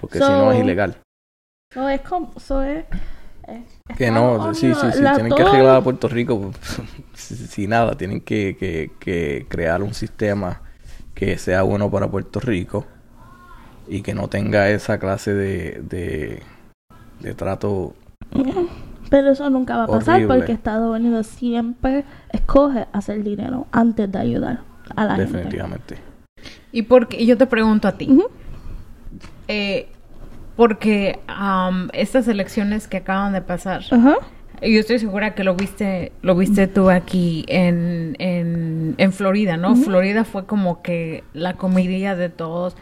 [0.01, 0.97] Porque si no es So, ilegal.
[1.73, 2.87] so es como so es-
[3.97, 6.51] Que no, sí, sí, sí, la- tienen que arreglar a Puerto Rico
[7.15, 10.61] si, si nada, tienen que, que, que crear un sistema
[11.15, 12.85] que sea bueno para Puerto Rico
[13.89, 16.43] y que no tenga esa clase de, de,
[17.21, 17.95] de trato
[19.09, 20.37] Pero eso nunca va a pasar Horrible.
[20.37, 24.61] porque Estados Unidos siempre escoge hacer dinero antes de ayudar
[24.95, 25.97] a la definitivamente.
[26.73, 28.25] Y porque yo te pregunto a ti, gente.
[29.49, 29.89] Eh,
[30.57, 36.35] porque am, estas elecciones que acaban de pasar, yo estoy segura que lo viste, lo
[36.35, 39.77] viste tú aquí en, en, en Florida, ¿no?
[39.77, 42.77] Florida fue como que la comedia de todos.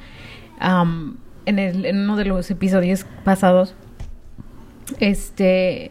[0.61, 3.75] Am, en, el, en uno de los episodios pasados,
[5.01, 5.91] este,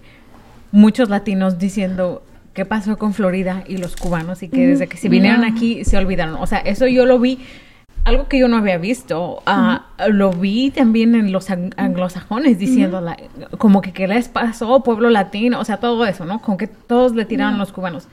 [0.72, 5.10] muchos latinos diciendo qué pasó con Florida y los cubanos y que desde que se
[5.10, 6.36] vinieron aquí se olvidaron.
[6.36, 7.40] O sea, eso yo lo vi,
[8.06, 13.00] algo que yo no había visto, ah, lo vi también en los ang- anglosajones diciendo
[13.02, 13.18] la-
[13.58, 16.40] como que qué les pasó, pueblo latino, o sea, todo eso, ¿no?
[16.42, 18.08] Como que todos le tiraron a los cubanos.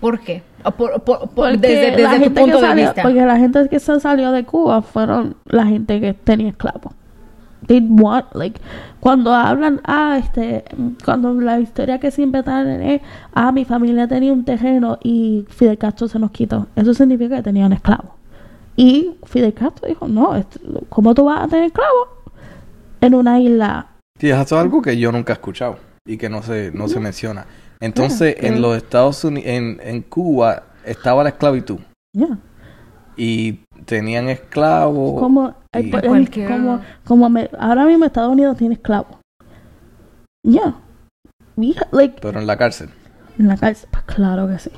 [0.00, 0.42] ¿Por qué?
[0.64, 3.02] O por- por- por- Porque desde la desde tu gente punto que de salió, vista.
[3.02, 6.92] Porque la gente que se salió de Cuba fueron la gente que tenía esclavos.
[7.66, 8.60] They want, like,
[9.00, 10.64] cuando hablan, ah, este,
[11.02, 13.00] cuando la historia que siempre traen es,
[13.32, 16.66] ah, mi familia tenía un terreno y Fidel Castro se nos quitó.
[16.76, 18.10] Eso significa que tenían esclavos.
[18.76, 20.58] Y Fidel Castro dijo, no, esto-
[20.88, 22.08] ¿cómo tú vas a tener esclavos
[23.00, 23.88] en una isla?
[24.18, 27.00] Sí, eso es algo que yo nunca he escuchado y que no se, no se
[27.00, 27.46] menciona.
[27.80, 31.78] Entonces, en los Estados Unidos, en, en Cuba, estaba la esclavitud
[32.12, 32.38] Yeah.
[33.16, 35.20] y tenían esclavos.
[35.20, 39.16] Como, y- pues, Cualquier- como, como me- ahora mismo Estados Unidos tiene esclavos.
[40.42, 40.74] Yeah.
[41.56, 42.90] Ha- like, Pero en la cárcel.
[43.38, 44.70] en la cárcel, pues claro que sí.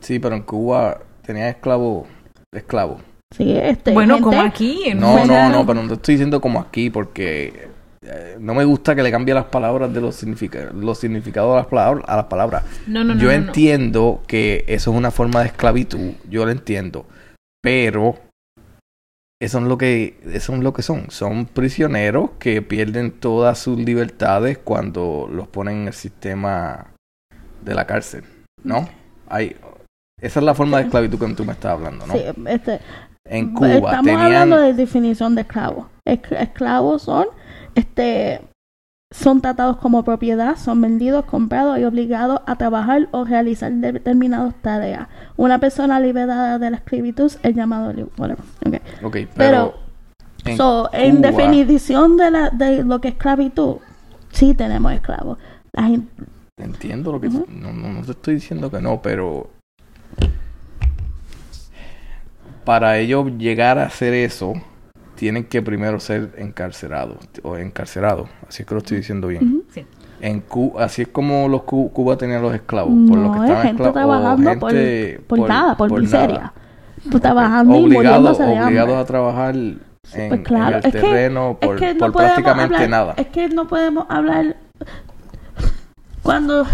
[0.00, 2.06] Sí, pero en Cuba tenían esclavos.
[2.52, 3.00] Esclavos.
[3.34, 4.82] Sí, este, bueno, gente- como aquí.
[4.86, 7.68] En No, no, no, pero no te estoy diciendo como aquí porque
[8.02, 11.56] eh, no me gusta que le cambie las palabras de los, significa- los significados a
[11.56, 12.64] las, palabras, a las palabras.
[12.86, 13.20] No, no, no.
[13.20, 13.46] yo no, no.
[13.46, 17.04] entiendo que eso es una forma de esclavitud, yo lo entiendo,
[17.62, 18.16] pero
[19.42, 23.78] eso es lo que eso es lo que son, son prisioneros que pierden todas sus
[23.78, 26.86] libertades cuando los ponen en el sistema
[27.62, 28.24] de la cárcel,
[28.62, 28.88] ¿no?
[29.28, 29.56] Hay
[30.22, 32.14] esa es la forma de esclavitud que tú me estás hablando, ¿no?
[32.14, 32.80] Sí, este,
[33.28, 35.86] En Cuba estamos tenían hablando de definición de esclavos.
[36.04, 37.26] Es- esclavos son,
[37.74, 38.40] este,
[39.12, 45.08] son tratados como propiedad, son vendidos, comprados y obligados a trabajar o realizar determinadas tareas.
[45.36, 47.92] Una persona liberada de la esclavitud es llamado.
[48.18, 48.44] Whatever.
[48.66, 48.80] Okay.
[49.02, 49.74] Ok, Pero, pero,
[50.44, 53.76] en So, en definición de, la, de lo que es esclavitud,
[54.30, 55.38] sí tenemos esclavos.
[55.72, 56.08] La gente,
[56.58, 57.28] Entiendo lo que...
[57.28, 59.50] No, no te estoy diciendo que no, pero...
[62.66, 64.52] Para ellos llegar a hacer eso,
[65.14, 67.16] tienen que primero ser encarcerados.
[67.42, 68.28] O encarcerados.
[68.46, 69.62] Así es que lo estoy diciendo bien.
[69.70, 69.86] Sí.
[70.20, 72.92] En Cuba, así es como los Cu- Cuba tenían los esclavos.
[73.08, 74.58] por no que es estaban gente trabajando
[75.28, 76.52] por, nada, por, miseria.
[77.06, 77.20] nada.
[77.20, 79.80] Trabajando y Obligados de a trabajar en,
[80.28, 83.14] Pues claro, en el es que- terreno es por, que no prácticamente hablar- nada.
[83.16, 84.56] Es que no podemos hablar.
[86.22, 86.66] Cuando,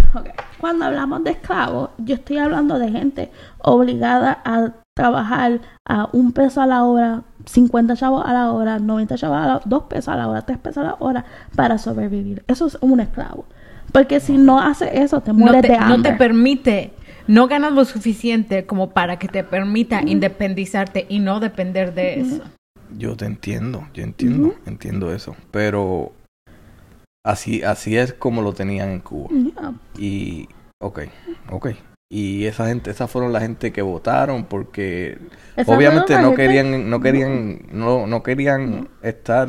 [0.60, 6.60] cuando hablamos de esclavos, yo estoy hablando de gente obligada a trabajar a un peso
[6.60, 10.08] a la hora, 50 chavos a la hora, 90 chavos a la hora, 2 pesos
[10.08, 11.24] a la hora, 3 pesos a la hora
[11.56, 12.44] para sobrevivir.
[12.46, 13.46] Eso es un esclavo.
[13.92, 16.12] Porque si no haces eso, te no mueres te, de no hambre.
[16.12, 16.92] te permite,
[17.26, 22.42] no ganas lo suficiente como para que te permita independizarte y no depender de eso.
[22.96, 25.34] Yo te entiendo, yo entiendo, entiendo eso.
[25.50, 26.12] Pero
[27.24, 29.28] así, así es como lo tenían en Cuba.
[29.30, 29.74] Yeah.
[29.98, 30.48] Y,
[30.80, 31.00] ok,
[31.50, 31.68] ok.
[32.14, 35.16] Y esa gente, esas fueron la gente que votaron porque
[35.56, 39.48] Esa obviamente no querían, no querían, no, no querían estar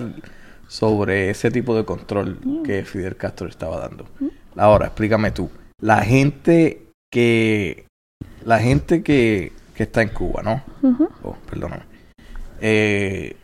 [0.69, 4.06] sobre ese tipo de control que Fidel Castro estaba dando.
[4.56, 5.49] Ahora, explícame tú.
[5.82, 7.86] La gente que,
[8.45, 10.63] la gente que, que está en Cuba, ¿no?
[11.21, 11.84] Oh, perdóname.
[12.62, 13.36] Eh,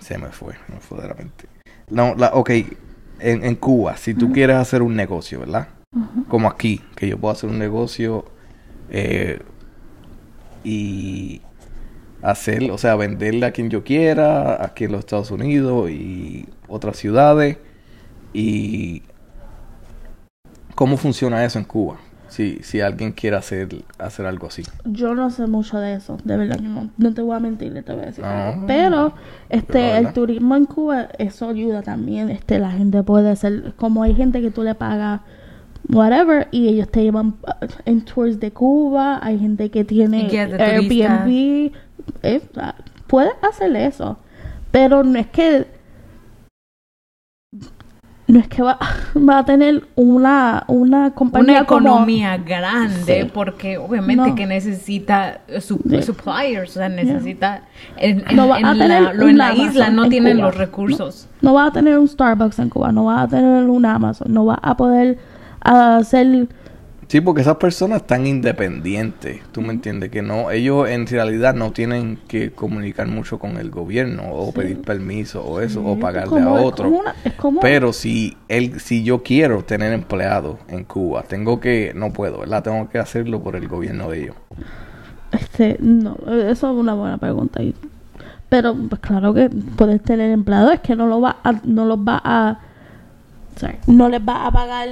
[0.00, 1.46] se me fue, me fue de la mente.
[1.88, 2.50] No, la, ok,
[3.20, 5.68] en, en Cuba, si tú quieres hacer un negocio, ¿verdad?
[6.28, 8.26] Como aquí, que yo puedo hacer un negocio
[8.90, 9.40] eh,
[10.64, 11.40] y
[12.22, 16.96] hacer, o sea, venderle a quien yo quiera, aquí en los Estados Unidos y otras
[16.96, 17.58] ciudades.
[18.32, 19.02] Y
[20.74, 21.96] cómo funciona eso en Cuba,
[22.28, 24.62] si, si alguien quiere hacer, hacer algo así.
[24.84, 27.72] Yo no sé mucho de eso, de verdad que no, no te voy a mentir,
[27.82, 28.24] te voy a decir.
[28.24, 28.62] Ah.
[28.66, 29.14] Pero
[29.48, 34.02] este Pero, el turismo en Cuba eso ayuda también, este la gente puede ser como
[34.02, 35.22] hay gente que tú le pagas
[35.92, 40.28] whatever y ellos te llevan uh, en tours de Cuba, hay gente que tiene.
[40.30, 41.72] Airbnb,
[42.22, 42.74] eh, ah,
[43.06, 44.18] puedes hacer eso,
[44.70, 45.66] pero no es que
[48.28, 48.76] no es que va,
[49.16, 53.30] va a tener una una compañía Una como- economía grande Sí.
[53.32, 54.34] porque obviamente No.
[54.34, 56.02] que necesita su- Sí.
[56.02, 57.62] suppliers, o sea, necesita
[57.96, 60.10] en, en- No va a en tener la, lo- en la Amazon isla no en
[60.10, 60.46] tienen Cuba.
[60.46, 61.28] los recursos.
[61.40, 64.44] No vas a tener un Starbucks en Cuba, no vas a tener un Amazon, no
[64.44, 65.18] vas a poder
[65.66, 66.48] hacer...
[67.08, 71.70] Sí, porque esas personas están independientes, tú me entiendes, que no, ellos en realidad no
[71.70, 76.44] tienen que comunicar mucho con el gobierno o pedir permiso o eso, o pagarle a
[76.46, 76.84] como- otro.
[76.86, 81.60] como una- es como- Pero si él, si yo quiero tener empleados en Cuba, tengo
[81.60, 82.64] que, no puedo, ¿verdad?
[82.64, 84.36] Tengo que hacerlo por el gobierno de ellos.
[85.30, 87.60] Este, no, eso es una buena pregunta.
[88.48, 91.98] Pero pues claro que puedes tener empleados, es que no lo va a, no los
[92.00, 92.58] va a,
[93.60, 94.88] sorry, no les va a pagar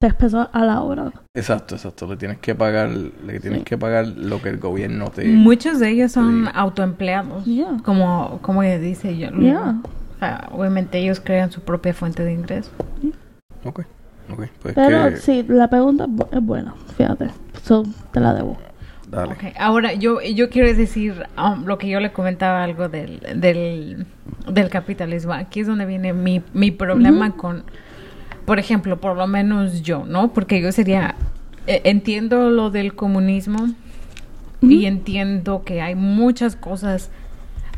[0.00, 1.12] tres pesos a la hora.
[1.34, 2.06] Exacto, exacto.
[2.06, 3.64] Le tienes que pagar, le tienes Sí.
[3.66, 5.26] que pagar lo que el gobierno te...
[5.28, 7.44] Muchos de ellos son autoempleados.
[7.44, 7.76] Yeah.
[7.84, 9.28] Como, como ella dice yo.
[9.32, 9.76] Yeah.
[10.16, 12.70] O sea, obviamente ellos crean su propia fuente de ingreso.
[13.64, 13.80] Ok,
[14.32, 14.44] ok.
[14.62, 15.16] Pues Pero que...
[15.18, 17.28] sí, la pregunta es bu- es buena, fíjate.
[17.62, 18.56] So, te la debo.
[19.10, 19.32] Dale.
[19.34, 24.06] Ok, Ahora, yo, yo quiero decir um, lo que yo le comentaba algo del, del,
[24.50, 25.34] del capitalismo.
[25.34, 27.64] Aquí es donde viene mi, mi problema con,
[28.50, 30.32] por ejemplo, por lo menos yo, ¿no?
[30.32, 31.14] Porque yo sería,
[31.68, 33.68] eh, entiendo lo del comunismo
[34.60, 37.12] y entiendo que hay muchas cosas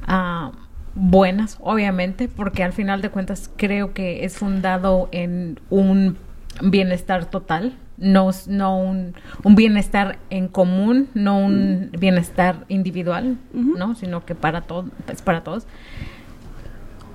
[0.07, 0.53] ah,
[0.95, 6.17] buenas, obviamente, porque al final de cuentas creo que es fundado en un
[6.63, 9.13] bienestar total, no, no un,
[9.45, 13.95] un bienestar en común, no un bienestar individual, ¿no?
[13.95, 15.67] Sino que para todos, es para todos.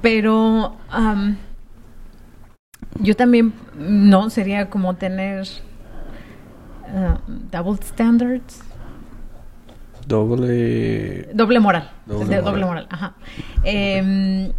[0.03, 0.77] Pero
[2.99, 5.47] yo también, no, sería como tener
[6.87, 7.19] ah,
[7.51, 8.61] double standards.
[10.07, 11.29] Doble...
[11.33, 11.89] Doble moral.
[12.05, 12.43] Doble De- moral.
[12.45, 13.15] doble moral, ajá.
[13.63, 14.51] Em,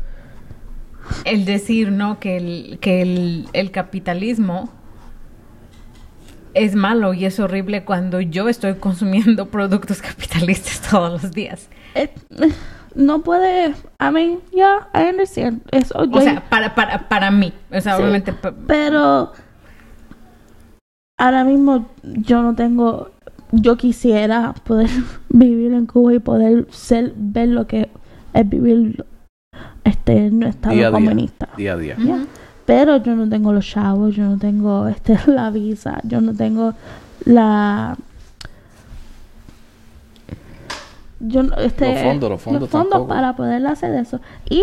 [1.25, 2.21] el decir, ¿no?
[2.21, 4.71] Que el, que el, el capitalismo
[6.55, 11.69] es malo y es horrible cuando yo estoy consumiendo productos capitalistas todos los días.
[12.99, 13.69] No puede,
[14.01, 15.63] I mean, yeah, I understand.
[15.71, 17.53] Eso, O yo- sea, para, para, para mí.
[17.73, 18.03] O sea, Sí.
[18.03, 18.35] obviamente.
[18.67, 19.31] Pero
[21.19, 23.11] ahora mismo yo no tengo,
[23.53, 24.91] yo quisiera poder
[25.29, 27.89] vivir en Cuba y poder ser, ver lo que
[28.35, 29.05] es vivir
[29.85, 30.99] este en un estado Día a día.
[30.99, 31.49] comunista.
[31.57, 31.97] Día a día.
[32.67, 36.75] Pero yo no tengo los chavos, yo no tengo este la visa, yo no tengo
[37.25, 37.97] la
[41.21, 43.09] yo no- este Los fondos, los fondos tampoco.
[43.09, 44.21] para poder hacer eso.
[44.49, 44.63] Y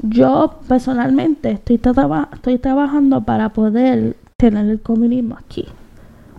[0.00, 5.66] yo personalmente estoy traba- estoy trabajando para poder tener el comunismo aquí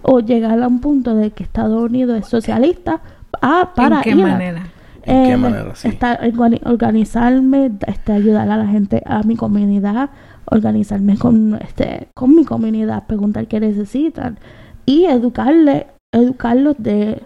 [0.02, 3.02] o llegar a un punto de que Estados Unidos es socialista
[3.41, 4.64] ah, para ¿En qué ir a- manera?
[5.04, 5.76] ¿En qué eh, manera?
[5.76, 5.88] Sí.
[5.89, 10.10] estar- organi- organizarme, este, ayudar a la gente, a mi comunidad,
[10.45, 14.38] organizarme con, este, con mi comunidad, preguntar qué necesitan
[14.86, 17.22] y educarle, educarlos de,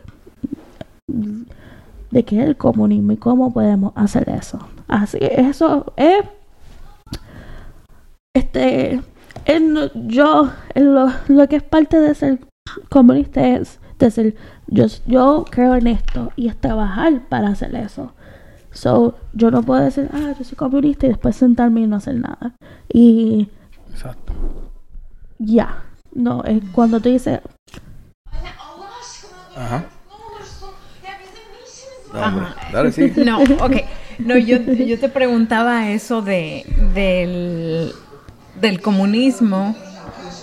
[2.14, 4.59] de qué es el comunismo y cómo podemos hacer eso.
[4.88, 6.24] Así, eso es,
[8.36, 9.01] este,
[9.45, 12.39] en lo- yo, en lo, lo que es parte de ser
[12.89, 14.36] comunista es de ser,
[14.68, 18.14] yo, yo creo en esto y es trabajar para hacer eso.
[18.72, 22.16] So, yo no puedo decir, ah, yo soy comunista y después sentarme y no hacer
[22.16, 22.55] nada.
[22.91, 23.49] Y
[23.91, 24.34] Exacto.
[25.38, 25.84] ya,
[26.14, 27.39] no, es cuando tú dices,
[29.55, 29.86] Ajá.
[32.72, 33.11] Dale, sí.
[33.26, 33.76] No, ok.
[34.20, 37.91] No, yo, yo te preguntaba eso de del,
[38.61, 39.76] del comunismo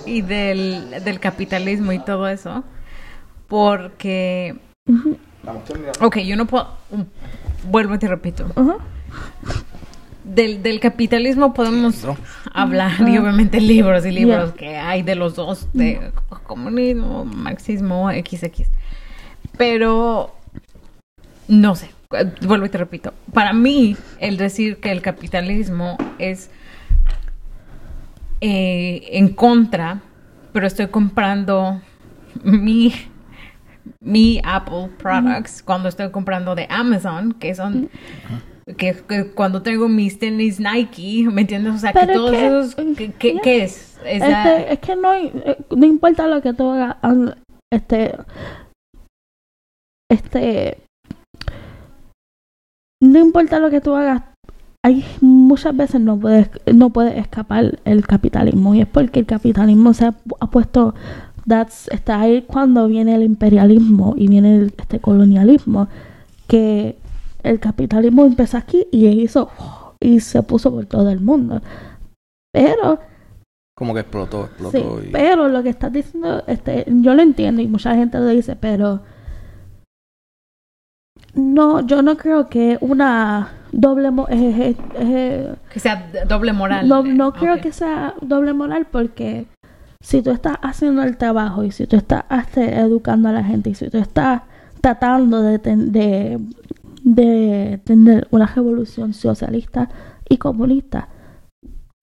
[0.06, 2.64] y del, del capitalismo y todo eso.
[3.48, 4.56] Porque,
[6.00, 6.68] ok, yo no puedo.
[6.90, 7.04] um,
[7.70, 8.46] Vuelvo y te repito.
[10.24, 12.16] Del, del capitalismo podemos No.
[12.52, 14.58] hablar, y obviamente libros y libros Yeah.
[14.58, 16.12] que hay de los dos, de
[16.44, 18.68] comunismo, marxismo, XX.
[19.56, 20.34] Pero,
[21.50, 23.12] no sé, eh, vuelvo y te repito.
[23.34, 26.50] Para mí, el decir que el capitalismo es
[28.40, 30.00] eh, en contra,
[30.52, 31.80] pero estoy comprando
[32.42, 32.92] mi,
[34.00, 37.90] mi Apple products cuando estoy comprando de Amazon, que son
[38.78, 41.74] que, que cuando tengo mis tenis Nike, ¿me entiendes?
[41.74, 43.40] O sea, que Pero todos que- esos, ¿qué, qué- ya.
[43.42, 43.98] qué es?
[44.04, 46.96] Es la- este, es que no, eh, no importa lo que tú hagas,
[47.72, 48.14] este,
[50.10, 50.78] este,
[53.02, 54.22] no importa lo que tú hagas,
[54.84, 59.92] hay muchas veces no puedes, no puedes escapar el capitalismo y es porque el capitalismo
[59.94, 60.94] se ha, pu- ha puesto,
[61.46, 65.88] that's, está ahí cuando viene el imperialismo y viene el este colonialismo,
[66.46, 66.96] que
[67.42, 69.50] el capitalismo empezó aquí y hizo
[70.00, 71.60] y se puso por todo el mundo,
[72.52, 72.98] pero
[73.76, 75.02] Como que explotó, Sí, explotó.
[75.02, 75.08] y...
[75.10, 79.00] pero lo que estás diciendo, este, yo lo entiendo y mucha gente lo dice, pero
[81.40, 86.88] no, yo no creo que una doble eh, eh, eh, que sea doble moral.
[86.88, 89.46] no, no creo que sea doble moral porque
[90.00, 92.24] si tú estás haciendo el trabajo y si tú estás
[92.56, 94.42] educando a la gente y si tú estás
[94.80, 96.38] tratando de, ten- de,
[97.04, 99.88] de tener una revolución socialista
[100.28, 101.08] y comunista,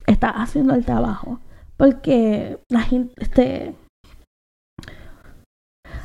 [0.05, 1.39] estás haciendo el trabajo.
[1.75, 3.75] Porque la gente, este,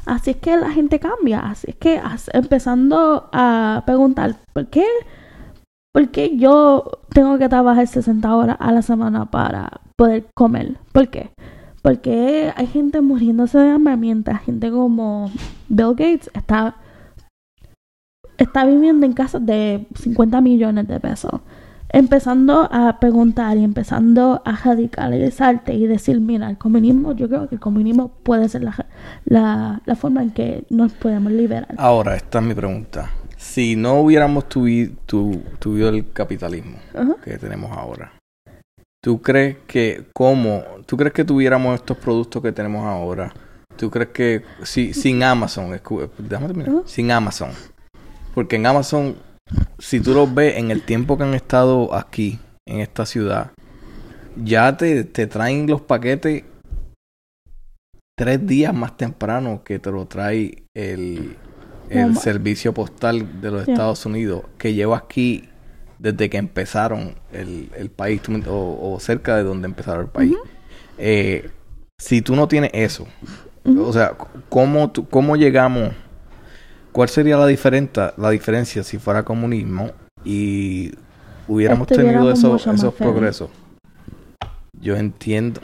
[0.07, 2.01] así es que la gente cambia, así es que
[2.33, 4.85] empezando a preguntar, ¿por qué?
[5.95, 10.79] ¿Por qué yo tengo que trabajar 60 horas a la semana para poder comer?
[10.93, 11.31] ¿Por qué?
[11.83, 15.31] Porque hay gente muriéndose de hambre mientras gente como
[15.69, 16.77] Bill Gates está,
[18.39, 21.41] está viviendo en casas de 50 millones de pesos.
[21.93, 27.57] Empezando a preguntar y empezando a radicalizarte y decir, mira, el comunismo, yo creo que
[27.57, 28.87] el comunismo puede ser la,
[29.27, 31.75] la, la forma en que nos podemos liberar.
[31.77, 33.11] Ahora, esta es mi pregunta.
[33.37, 36.79] Si no hubiéramos tuvi- tu- tuvido el capitalismo
[37.25, 38.13] que tenemos ahora,
[39.03, 43.35] ¿tú crees que cómo, tú crees que tuviéramos estos productos que tenemos ahora?
[43.77, 45.71] ¿Tú crees que si, sin Amazon,
[46.19, 47.51] déjame terminar, sin Amazon,
[48.35, 49.17] porque en Amazon,
[49.79, 53.51] si tú los ves en el tiempo que han estado aquí, en esta ciudad,
[54.37, 56.45] ya te, te traen los paquetes
[58.17, 61.37] tres días más temprano que te lo trae el,
[61.91, 63.63] el servicio postal de los.
[63.73, 65.49] Estados Unidos, que lleva aquí
[65.99, 70.35] desde que empezaron el, el país, o, o cerca de donde empezaron el país.
[70.99, 71.51] Eh,
[71.99, 73.07] si tú no tienes eso,
[73.65, 74.17] o sea,
[74.49, 75.93] ¿cómo, tú- ¿cómo llegamos?
[76.93, 79.91] ¿Cuál sería la, diferenta, la diferencia si fuera comunismo
[80.25, 80.93] y
[81.49, 82.63] hubiéramos tenido esos,
[82.95, 83.51] progresos?
[84.81, 85.61] Yo entiendo.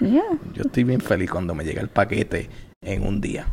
[0.00, 0.22] Yeah.
[0.54, 2.48] Yo estoy bien feliz cuando me llega el paquete
[2.82, 3.46] en un día.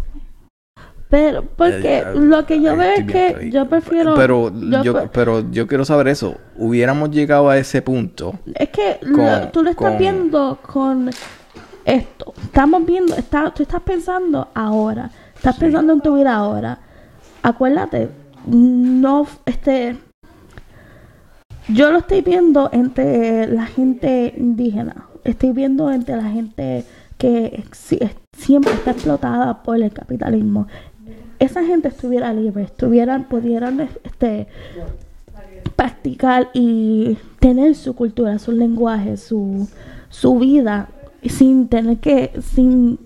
[1.10, 3.54] Pero, porque Eh, lo que yo veo es que feliz.
[3.54, 4.16] yo prefiero...
[4.16, 4.52] Pero
[4.84, 6.38] yo pero yo quiero saber eso.
[6.58, 8.40] Hubiéramos llegado a ese punto.
[8.56, 11.10] Es que lo- con- tú lo estás con- viendo con
[11.86, 12.34] esto.
[12.44, 15.10] Estamos viendo, está, tú estás pensando ahora.
[15.44, 15.62] Estás Sí.
[15.66, 16.80] pensando en tu vida ahora.
[17.42, 18.08] Acuérdate,
[18.48, 19.98] no, este,
[21.68, 25.08] yo lo estoy viendo entre la gente indígena.
[25.26, 26.86] Estoy viendo entre la gente
[27.18, 27.62] que
[28.38, 30.68] siempre está explotada por el capitalismo.
[31.40, 34.48] Esa gente estuviera libre, estuvieran, pudieran, este,
[35.76, 39.68] practicar y tener su cultura, su lenguaje, su,
[40.08, 40.88] su vida,
[41.22, 42.98] sin tener que, sin,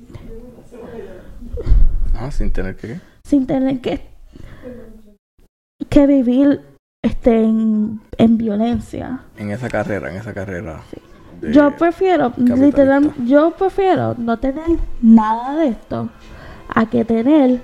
[2.19, 2.99] Ah, sin tener que.
[3.23, 4.01] sin tener que,
[5.89, 6.61] que vivir
[7.03, 9.21] este en, en violencia.
[9.37, 10.81] En esa carrera, en esa carrera.
[11.41, 16.09] Yo prefiero, literal, yo prefiero no tener nada de esto
[16.73, 17.61] a que tener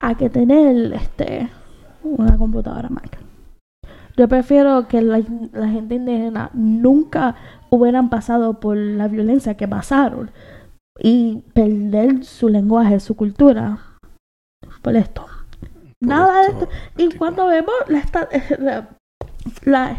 [0.00, 1.48] a que tener este
[2.02, 3.18] una computadora Mac.
[4.16, 7.36] Yo prefiero que la, la gente indígena nunca
[7.70, 10.32] hubieran pasado por la violencia que pasaron
[11.00, 13.78] y perder su lenguaje, su cultura
[14.82, 15.22] por esto.
[15.22, 16.68] por Nada de esto.
[16.96, 17.18] Y tipo.
[17.18, 18.28] cuando vemos la, esta-
[18.58, 18.88] la,
[19.64, 19.96] la,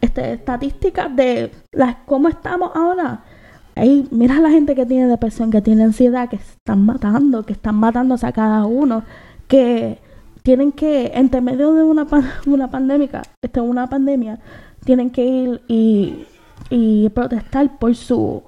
[0.00, 3.24] este, estadísticas de las cómo estamos ahora,
[3.74, 7.52] ahí mira la gente que tiene depresión, que tiene ansiedad, que se están matando, que
[7.52, 9.02] están matándose a cada uno,
[9.46, 9.98] que
[10.42, 12.06] tienen que, entre medio de una,
[12.46, 14.38] una pandemia, este, una pandemia,
[14.84, 16.24] tienen que ir y,
[16.70, 18.42] y protestar por su,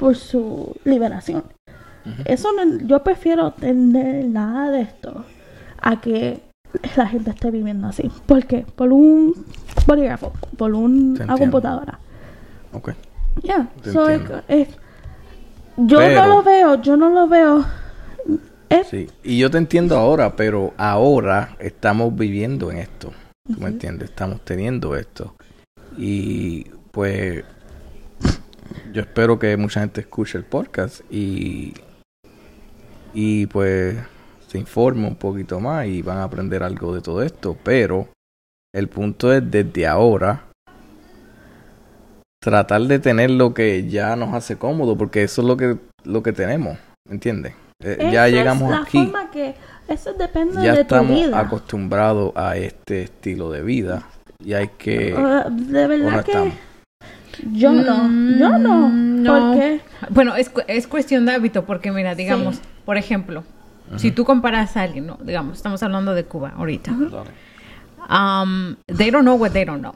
[0.00, 1.44] por su liberación.
[2.24, 5.24] Eso no, yo prefiero tener nada de esto
[5.80, 6.40] a que
[6.96, 8.10] la gente esté viviendo así.
[8.26, 8.64] ¿Por qué?
[8.74, 9.34] Por un
[9.86, 11.98] bolígrafo, por una computadora.
[12.72, 12.92] Ok.
[13.42, 14.42] Ya, Te so, entiendo.
[14.48, 14.76] es- es-
[15.76, 17.64] yo Pero- no lo veo, yo no lo veo.
[18.70, 19.08] Es, Sí.
[19.24, 23.12] Y yo te entiendo ahora, pero ahora estamos viviendo en esto.
[23.46, 24.10] ¿Tú me entiendes?
[24.10, 25.34] Estamos teniendo esto.
[25.98, 27.44] Y pues
[28.92, 31.74] yo espero que mucha gente escuche el podcast y,
[33.14, 33.96] y pues
[34.48, 37.56] se informe un poquito más y van a aprender algo de todo esto.
[37.62, 38.08] Pero
[38.74, 40.44] el punto es desde ahora
[42.42, 46.22] tratar de tener lo que ya nos hace cómodo, porque eso es lo que, lo
[46.22, 47.54] que tenemos, ¿entiendes?
[47.82, 49.54] Eh, ya esa es llegamos la aquí forma que
[49.88, 51.40] eso depende ya de tu estamos vida.
[51.40, 54.02] acostumbrados a este estilo de vida
[54.44, 56.54] y hay que Uh, de ¿o verdad que estamos?
[57.52, 58.02] Yo no,
[58.38, 59.32] yo no, Mm, no.
[59.52, 59.80] porque
[60.10, 62.62] Bueno, es, es cuestión de hábito, porque mira, digamos, Sí.
[62.84, 63.44] por ejemplo,
[63.96, 65.18] si tú comparas a alguien, ¿no?
[65.22, 66.92] digamos, estamos hablando de Cuba ahorita.
[68.08, 69.94] Um, they don't know what they don't know.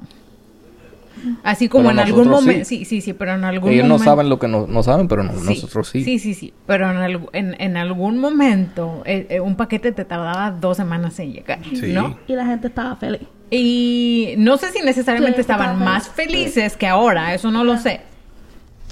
[1.42, 2.78] Así como Pero en algún momento, sí.
[2.80, 3.98] sí, sí, sí, pero en algún ellos momento.
[4.04, 6.52] no saben lo que no, no saben pero no- Sí, nosotros sí, Sí, sí, sí.
[6.66, 11.32] Pero en, en, en algún momento eh, eh, un paquete te tardaba dos semanas en
[11.32, 11.92] llegar, Sí.
[11.92, 12.18] ¿no?
[12.28, 13.22] y la gente estaba feliz.
[13.50, 17.76] Y no sé si necesariamente Sí, estaban estaba más felices que ahora, eso no lo
[17.78, 18.00] sé.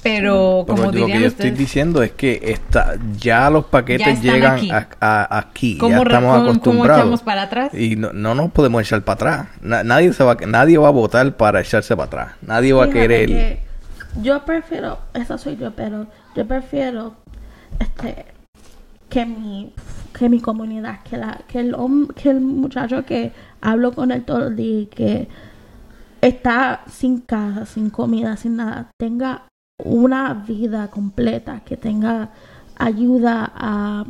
[0.03, 4.20] Pero Pero como lo que dirían yo estoy diciendo es que está, ya los paquetes
[4.20, 4.70] Ya llegan aquí.
[4.72, 7.03] a- a- aquí, ya ¿cómo, re- estamos acostumbrados.
[7.03, 7.72] echamos para atrás?
[7.72, 9.48] Y no, no nos podemos echar para atrás.
[9.61, 12.28] Na- nadie se va, nadie va a votar para echarse para atrás.
[12.42, 13.26] Nadie va a querer.
[13.28, 13.61] que
[14.22, 17.14] yo prefiero, esa soy yo, pero yo prefiero
[17.78, 18.26] este
[19.09, 19.72] que mi
[20.18, 21.76] que mi comunidad, que la que el
[22.20, 23.30] que el muchacho que
[23.63, 25.29] hablo con él todo el día que
[26.21, 29.47] está sin casa, sin comida, sin nada, tenga
[29.85, 32.31] una vida completa, que tenga
[32.77, 34.05] ayuda a,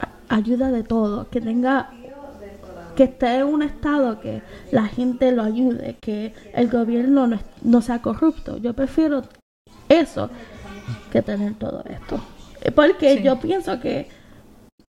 [0.00, 1.90] a- ayuda de todo, que tenga
[2.96, 4.42] que esté en un estado que
[4.72, 8.58] la gente lo ayude, que el gobierno no, no sea corrupto.
[8.58, 9.22] Yo prefiero
[9.88, 10.28] eso
[11.10, 12.20] que tener todo esto.
[12.74, 13.22] Porque Sí.
[13.22, 14.08] yo pienso que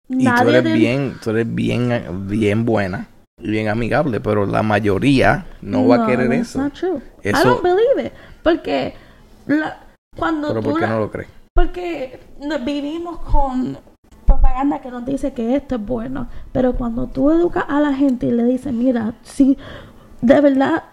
[0.09, 3.07] Y tú nadie eres del- bien, tú eres bien, bien buena
[3.41, 6.59] bien amigable, pero la mayoría no, va a querer eso.
[6.61, 6.99] not true.
[7.23, 8.13] I Eso- don't believe it.
[8.43, 8.93] Porque
[9.45, 9.77] la-
[10.17, 11.29] cuando Pero tú ¿por qué la- no lo crees?
[11.53, 12.19] Porque
[12.65, 13.77] vivimos con
[14.25, 18.25] propaganda que nos dice que esto es bueno, pero cuando tú educas a la gente
[18.27, 19.57] y le dices, mira, si
[20.21, 20.83] de verdad,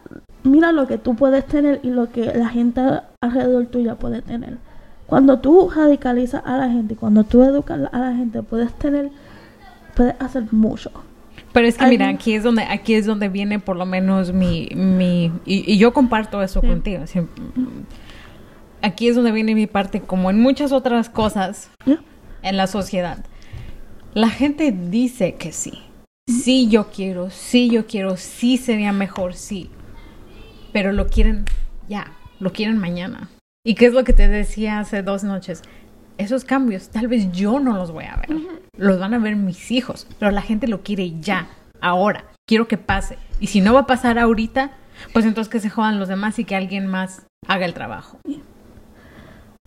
[0.42, 2.80] mira lo que tú puedes tener y lo que la gente
[3.20, 4.58] alrededor tuya puede tener.
[5.06, 9.10] Cuando tú radicalizas a la gente, cuando tú educas a la gente, puedes tener,
[9.94, 10.90] puedes hacer mucho.
[11.54, 14.68] Pero es que mira, aquí es donde aquí es donde viene por lo menos mi
[14.74, 16.66] mi y, y yo comparto eso Sí.
[16.66, 17.04] contigo.
[18.82, 21.70] aquí es donde viene mi parte como en muchas otras cosas
[22.42, 23.24] en la sociedad.
[24.12, 25.72] La gente dice que sí.
[26.28, 29.70] Sí, yo quiero, sí, yo quiero, sí sería mejor, sí.
[30.72, 31.44] Pero lo quieren
[31.88, 33.28] ya, lo quieren mañana.
[33.66, 35.62] ¿Y qué es lo que te decía hace dos noches?
[36.16, 38.30] Esos cambios, tal vez yo no los voy a ver.
[38.76, 41.48] Los van a ver mis hijos, pero la gente lo quiere ya,
[41.80, 42.24] ahora.
[42.46, 43.18] Quiero que pase.
[43.40, 44.70] Y si no va a pasar ahorita,
[45.12, 48.18] pues entonces que se jodan los demás y que alguien más haga el trabajo.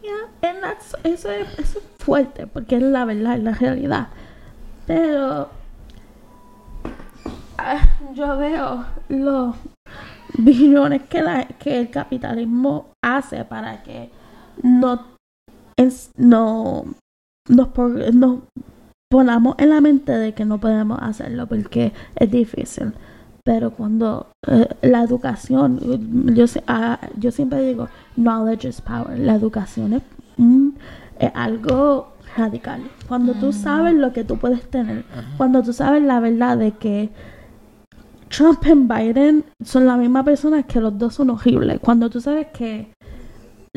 [0.02, 4.08] Yeah, and that's- eso, es, eso es fuerte, porque es la verdad, es la realidad.
[4.86, 5.50] Pero
[7.58, 9.56] ah, yo veo los
[10.38, 14.10] billones que, la, que el capitalismo hace para que
[14.64, 15.16] no,
[15.78, 16.86] es- no
[17.47, 17.69] nos,
[18.13, 18.39] nos
[19.09, 22.93] ponamos en la mente de que no podemos hacerlo porque es difícil.
[23.45, 25.80] Pero cuando eh, la educación,
[26.36, 29.17] yo, ah, yo siempre digo, knowledge is power.
[29.17, 30.01] La educación es,
[31.19, 32.82] es algo radical.
[33.07, 35.05] Cuando tú sabes lo que tú puedes tener,
[35.38, 37.09] cuando tú sabes la verdad de que
[38.30, 41.80] Trump y Biden son la misma persona que los dos son horribles.
[41.80, 42.91] Cuando tú sabes que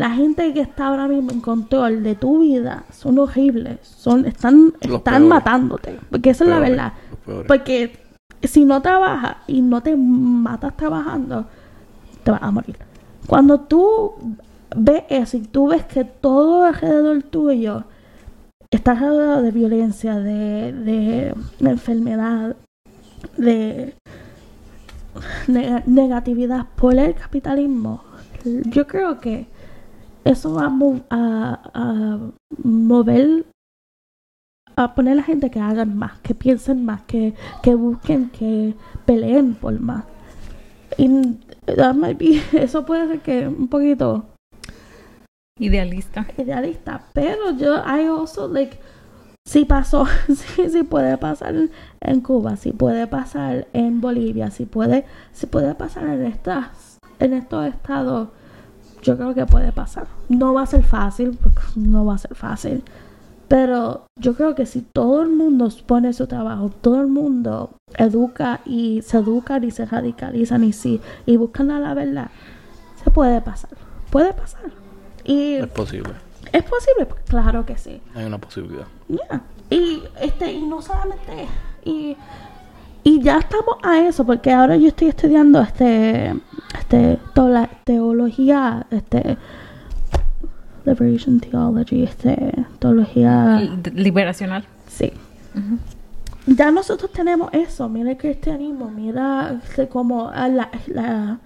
[0.00, 4.72] la gente que está ahora mismo en control de tu vida son horribles, son están
[4.82, 5.28] Los están peores.
[5.28, 6.92] matándote, porque esa es la verdad.
[7.46, 7.98] Porque
[8.42, 11.46] si no trabajas y no te matas trabajando,
[12.24, 12.76] te vas a morir.
[13.26, 14.12] Cuando tú
[14.74, 17.84] ves eso y tú ves que todo alrededor tuyo
[18.70, 22.56] está rodeado de violencia, de, de, de enfermedad,
[23.36, 23.94] de
[25.46, 28.02] neg- negatividad por el capitalismo,
[28.44, 29.46] yo creo que
[30.24, 30.70] eso va a,
[31.10, 32.18] a, a
[32.62, 33.46] mover
[34.76, 38.74] a poner a la gente que hagan más, que piensen más, que, que busquen, que
[39.04, 40.04] peleen por más.
[40.96, 41.08] Y
[41.66, 44.24] that might be- eso puede ser que un poquito
[45.58, 46.26] Idealista.
[46.38, 48.78] idealista, pero yo, I also like,
[49.46, 51.54] si pasó, si, si puede pasar
[52.00, 57.34] en Cuba, si puede pasar en Bolivia, si puede, si puede pasar en estas, en
[57.34, 58.28] estos estados,
[59.02, 60.06] yo creo que puede pasar.
[60.28, 62.82] No va a ser fácil, porque no va a ser fácil,
[63.50, 68.60] pero yo creo que si todo el mundo pone su trabajo, todo el mundo educa
[68.64, 72.30] y se educan y se radicalizan y sí, y buscan a la verdad,
[73.02, 73.70] se puede pasar,
[74.10, 74.70] puede pasar.
[75.24, 76.12] Y Es posible.
[76.52, 77.06] ¿Es posible?
[77.06, 78.00] Pues claro que sí.
[78.14, 78.86] Hay una posibilidad.
[79.08, 79.42] Yeah.
[79.68, 81.48] Y este, y no solamente,
[81.84, 82.16] y,
[83.04, 86.34] y ya estamos a eso, porque ahora yo estoy estudiando este,
[86.78, 89.36] este, tola- teología, este,
[90.84, 94.64] liberation theology, este, teología, Li- Liberacional.
[94.88, 95.12] sí.
[96.46, 101.38] Ya nosotros tenemos eso, mira el cristianismo, mira este, cómo ah, la, la,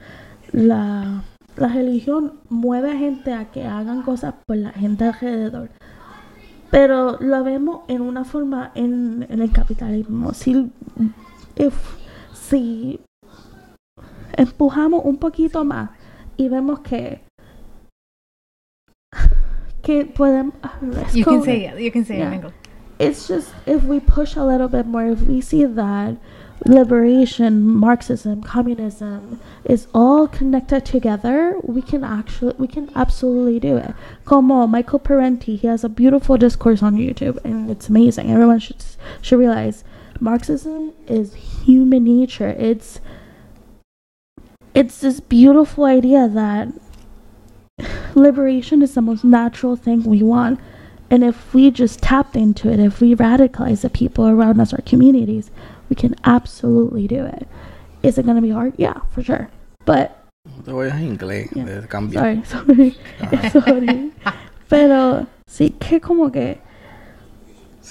[0.53, 1.23] la,
[1.57, 5.69] la religión mueve a gente a que hagan cosas por la gente alrededor.
[6.71, 10.33] Pero lo vemos en una forma en, en el capitalismo.
[10.33, 10.71] Si,
[11.57, 11.97] if-
[12.33, 13.01] si
[14.37, 15.91] empujamos un poquito más
[16.37, 17.21] y vemos que
[19.83, 20.55] que podemos
[21.15, 21.75] You can say it.
[21.75, 21.81] it.
[21.81, 22.29] You can say Yeah.
[22.29, 22.55] in English.
[22.99, 26.17] it's just if we push a little bit more, if we see that
[26.65, 33.93] liberation, Marxism, communism is all connected together, we can actually, we can absolutely do it.
[34.25, 38.31] Como Michael Parenti, he has a beautiful discourse on YouTube, and it's amazing.
[38.31, 38.83] Everyone should
[39.21, 39.85] should realize
[40.25, 42.57] Marxism is human nature.
[42.59, 42.99] It's
[44.73, 46.69] it's this beautiful idea that
[48.15, 50.61] liberation is the most natural thing we want.
[51.11, 54.81] And if we just tapped into it, if we radicalize the people around us, our
[54.81, 55.51] communities,
[55.91, 57.47] we can absolutely do it.
[58.03, 58.73] Is it going to be hard?
[58.79, 59.51] Yeah, for sure.
[59.85, 60.25] But
[60.65, 61.55] te vayas en inglés.
[61.55, 62.25] Yeah.
[62.25, 62.43] eh.
[62.45, 62.97] Sorry,
[63.51, 64.13] sorry, sorry.
[64.71, 66.63] Pero sí que como que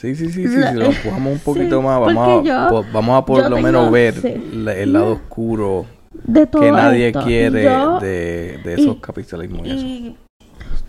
[0.04, 0.62] Sí, sí, sí, sí.
[0.62, 3.58] Si lo empujamos un poquito sí, más, vamos a, yo- po- vamos a por lo
[3.60, 4.34] menos ver sí.
[4.54, 5.86] el lado oscuro
[6.26, 9.86] de todo que nadie esto, quiere yo- de, de esos y- capitalismos y eso.
[9.86, 10.18] Y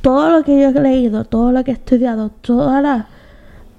[0.01, 3.07] todo lo que yo he leído, todo lo que he estudiado, todas las,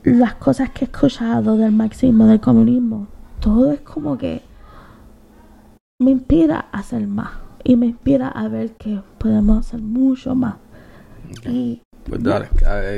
[0.03, 3.07] las cosas que he escuchado del marxismo, del comunismo,
[3.41, 4.41] todo es como que
[5.99, 7.31] me inspira a hacer más
[7.65, 10.55] y me inspira a ver que podemos hacer mucho más.
[11.45, 12.47] Y Pues dale,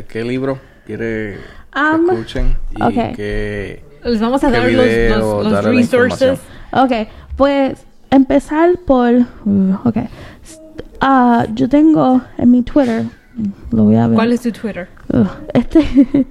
[0.07, 1.39] ¿qué libro quieres
[1.73, 2.57] que Um, escuchen?
[2.75, 3.15] Y ok.
[3.15, 3.83] que...
[4.03, 5.19] Les vamos a ¿Qué dar los, video?
[5.19, 6.39] los, los la resources.
[6.71, 6.91] ok,
[7.35, 9.11] pues empezar por,
[9.45, 9.97] uh, ok,
[11.01, 13.03] ah, yo tengo en mi Twitter,
[13.71, 14.15] lo voy a ver.
[14.15, 14.87] ¿Cuál es tu Twitter?
[15.13, 15.79] Ugh, este,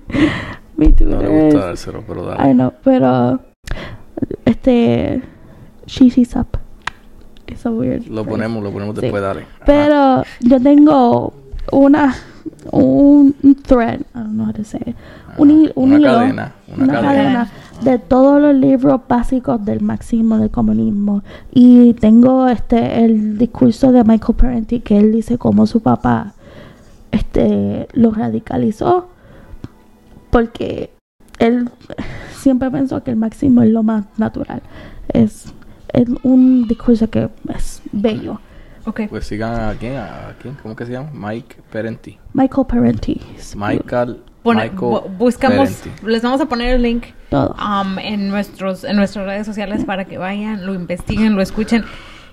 [0.77, 2.51] mi Twitter No le gusta dárselo, pero dale.
[2.51, 3.41] I know, pero
[4.45, 5.23] este
[5.87, 6.59] Shishi Up.
[7.47, 8.07] It's a weird.
[8.07, 8.31] Lo phrase.
[8.31, 9.03] ponemos, lo ponemos Sí.
[9.03, 9.43] después, dale.
[9.43, 9.65] Ajá.
[9.67, 11.35] Pero yo tengo
[11.73, 12.15] una
[12.73, 13.35] un,
[13.67, 14.97] thread, I don't know how to say it.
[15.39, 17.51] Un, hi- un una hilo, cadena, una cadena.
[17.83, 21.23] de todos los libros básicos del marxismo, del comunismo.
[21.53, 26.33] Y tengo este el discurso de Michael Parenti que él dice cómo su papá
[27.13, 29.09] este lo radicalizó
[30.31, 30.91] porque
[31.39, 31.71] él
[32.35, 34.63] siempre pensó que el marxismo es lo más natural.
[35.13, 35.53] Es,
[35.93, 38.41] es un discurso que es bello.
[38.87, 39.03] Ok.
[39.11, 41.11] Pues sigan a quién, a quién, ¿cómo que se llama?
[41.13, 42.19] Mike Parenti.
[42.33, 43.21] Michael Parenti.
[43.57, 46.07] Michael, Pone- Michael bu- buscamos, Parenti.
[46.07, 47.55] les vamos a poner el link Todo.
[47.55, 51.85] um, en nuestros en nuestras redes sociales para que vayan, lo investiguen, lo escuchen.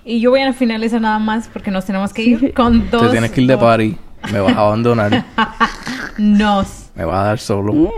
[0.04, 2.52] Y yo voy a finalizar nada más porque nos tenemos que ir Sí.
[2.52, 3.02] con dos.
[3.02, 3.96] Te tienes que ir de party.
[4.32, 5.24] Me vas a abandonar.
[6.18, 6.90] Nos.
[6.94, 7.90] me vas a dar solo.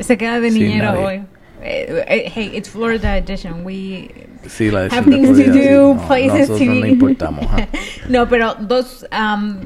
[0.00, 1.22] Se queda de niñero hoy.
[1.68, 3.64] Eh, eh, hey, it's Florida edition.
[3.64, 4.10] We
[4.48, 7.44] Sí, la have things to do, No, places to no importamos.
[8.08, 9.04] no, pero dos.
[9.12, 9.56] um,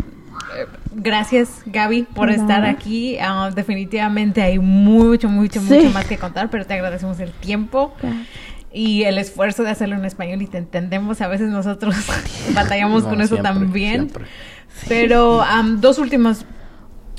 [0.94, 3.18] gracias, Gaby, por estar aquí.
[3.20, 5.74] Ah, definitivamente hay mucho, mucho, Sí.
[5.74, 8.26] mucho más que contar, pero te agradecemos el tiempo Gracias.
[8.72, 11.20] y el esfuerzo de hacerlo en español y te entendemos.
[11.20, 11.94] A veces nosotros
[12.54, 13.94] batallamos No, con eso siempre, también.
[14.08, 14.24] siempre.
[14.88, 16.46] Pero am, dos últimos,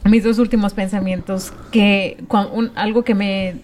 [0.05, 2.17] mis dos últimos pensamientos, que
[2.53, 3.55] un- algo que me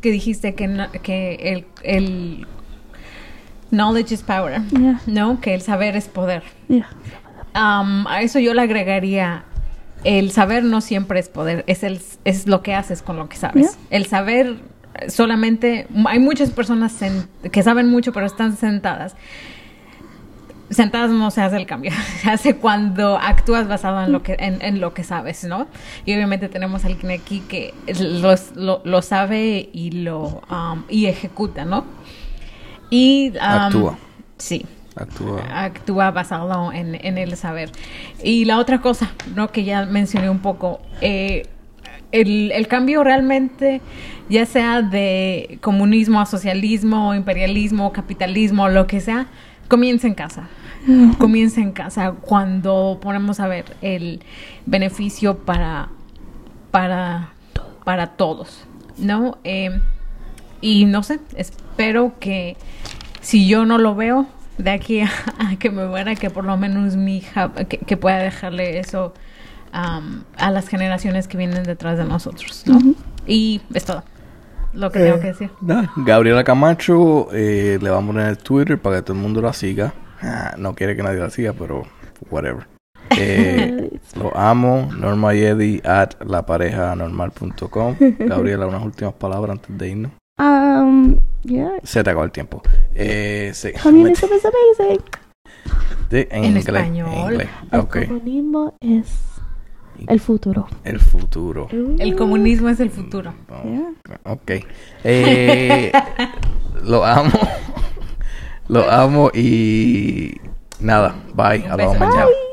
[0.00, 2.46] que dijiste que, no- que el, el
[3.70, 5.00] knowledge is power, Yeah.
[5.06, 5.40] ¿no?
[5.40, 6.42] Que el saber es poder.
[6.68, 6.88] Yeah.
[7.54, 9.44] Am, a eso yo le agregaría
[10.04, 13.36] el saber no siempre es poder, es el es lo que haces con lo que
[13.36, 13.72] sabes.
[13.72, 13.80] Yeah.
[13.90, 14.56] El saber
[15.08, 16.96] solamente hay muchas personas
[17.50, 19.16] que saben mucho pero están sentadas.
[20.70, 21.92] Sentadas no se hace el cambio,
[22.22, 25.66] se hace cuando actúas basado en lo que en, en lo que sabes, ¿no?
[26.04, 31.06] Y obviamente tenemos a alguien aquí que los- lo, lo sabe y lo am, y
[31.06, 31.84] ejecuta, ¿no?
[32.90, 33.98] Y am, Actúa.
[34.38, 34.64] Sí
[34.96, 35.42] Actúa.
[35.64, 37.70] actúa basado en, en el saber.
[38.22, 39.50] Y la otra cosa, ¿no?
[39.52, 41.46] Que ya mencioné un poco, eh,
[42.10, 43.80] el, el cambio realmente,
[44.28, 49.26] ya sea de comunismo a socialismo, imperialismo, capitalismo, lo que sea,
[49.68, 50.48] comienza en casa.
[51.18, 54.20] Comienza en casa cuando ponemos a ver el
[54.64, 55.90] beneficio para,
[56.70, 57.30] para,
[57.84, 58.64] para todos,
[58.96, 59.36] ¿no?
[59.44, 59.80] Eh,
[60.62, 62.56] y no sé, espero que
[63.20, 66.56] si yo no lo veo de aquí a, a que me muera, que por lo
[66.56, 69.12] menos mi hija, que, que pueda dejarle eso
[69.70, 72.78] a las generaciones que vienen detrás de nosotros, ¿no?
[73.26, 74.02] Y es todo
[74.72, 75.50] lo que tengo que decir.
[75.96, 79.52] Gabriela Camacho, eh, le vamos a poner el Twitter para que todo el mundo la
[79.52, 79.92] siga.
[80.22, 81.82] Ah, no quiere que nadie la siga, pero
[82.30, 82.66] whatever.
[83.16, 84.90] Eh, lo amo.
[84.96, 87.96] Norma Yedi at laparejanormal.com.
[88.18, 90.12] Gabriela, unas últimas palabras antes de irnos.
[90.38, 91.72] Um, yeah.
[91.82, 92.62] Se te acabó el tiempo.
[92.94, 93.70] Eh, sí.
[93.82, 95.00] Communism is amazing.
[96.10, 96.66] Sí, en, En inglés.
[96.68, 97.08] español.
[97.12, 97.48] En inglés.
[97.72, 97.96] El Ok.
[98.06, 99.37] comunismo es
[100.06, 100.66] el futuro.
[100.84, 101.68] El futuro.
[101.98, 103.34] El comunismo es el futuro.
[103.64, 103.92] Yeah.
[104.24, 104.52] Ok.
[105.04, 105.92] Eh,
[106.84, 107.30] lo amo.
[108.68, 110.36] lo amo y
[110.80, 111.14] nada.
[111.34, 111.66] Bye.
[111.68, 112.26] Hablamos mañana.
[112.26, 112.47] Bye.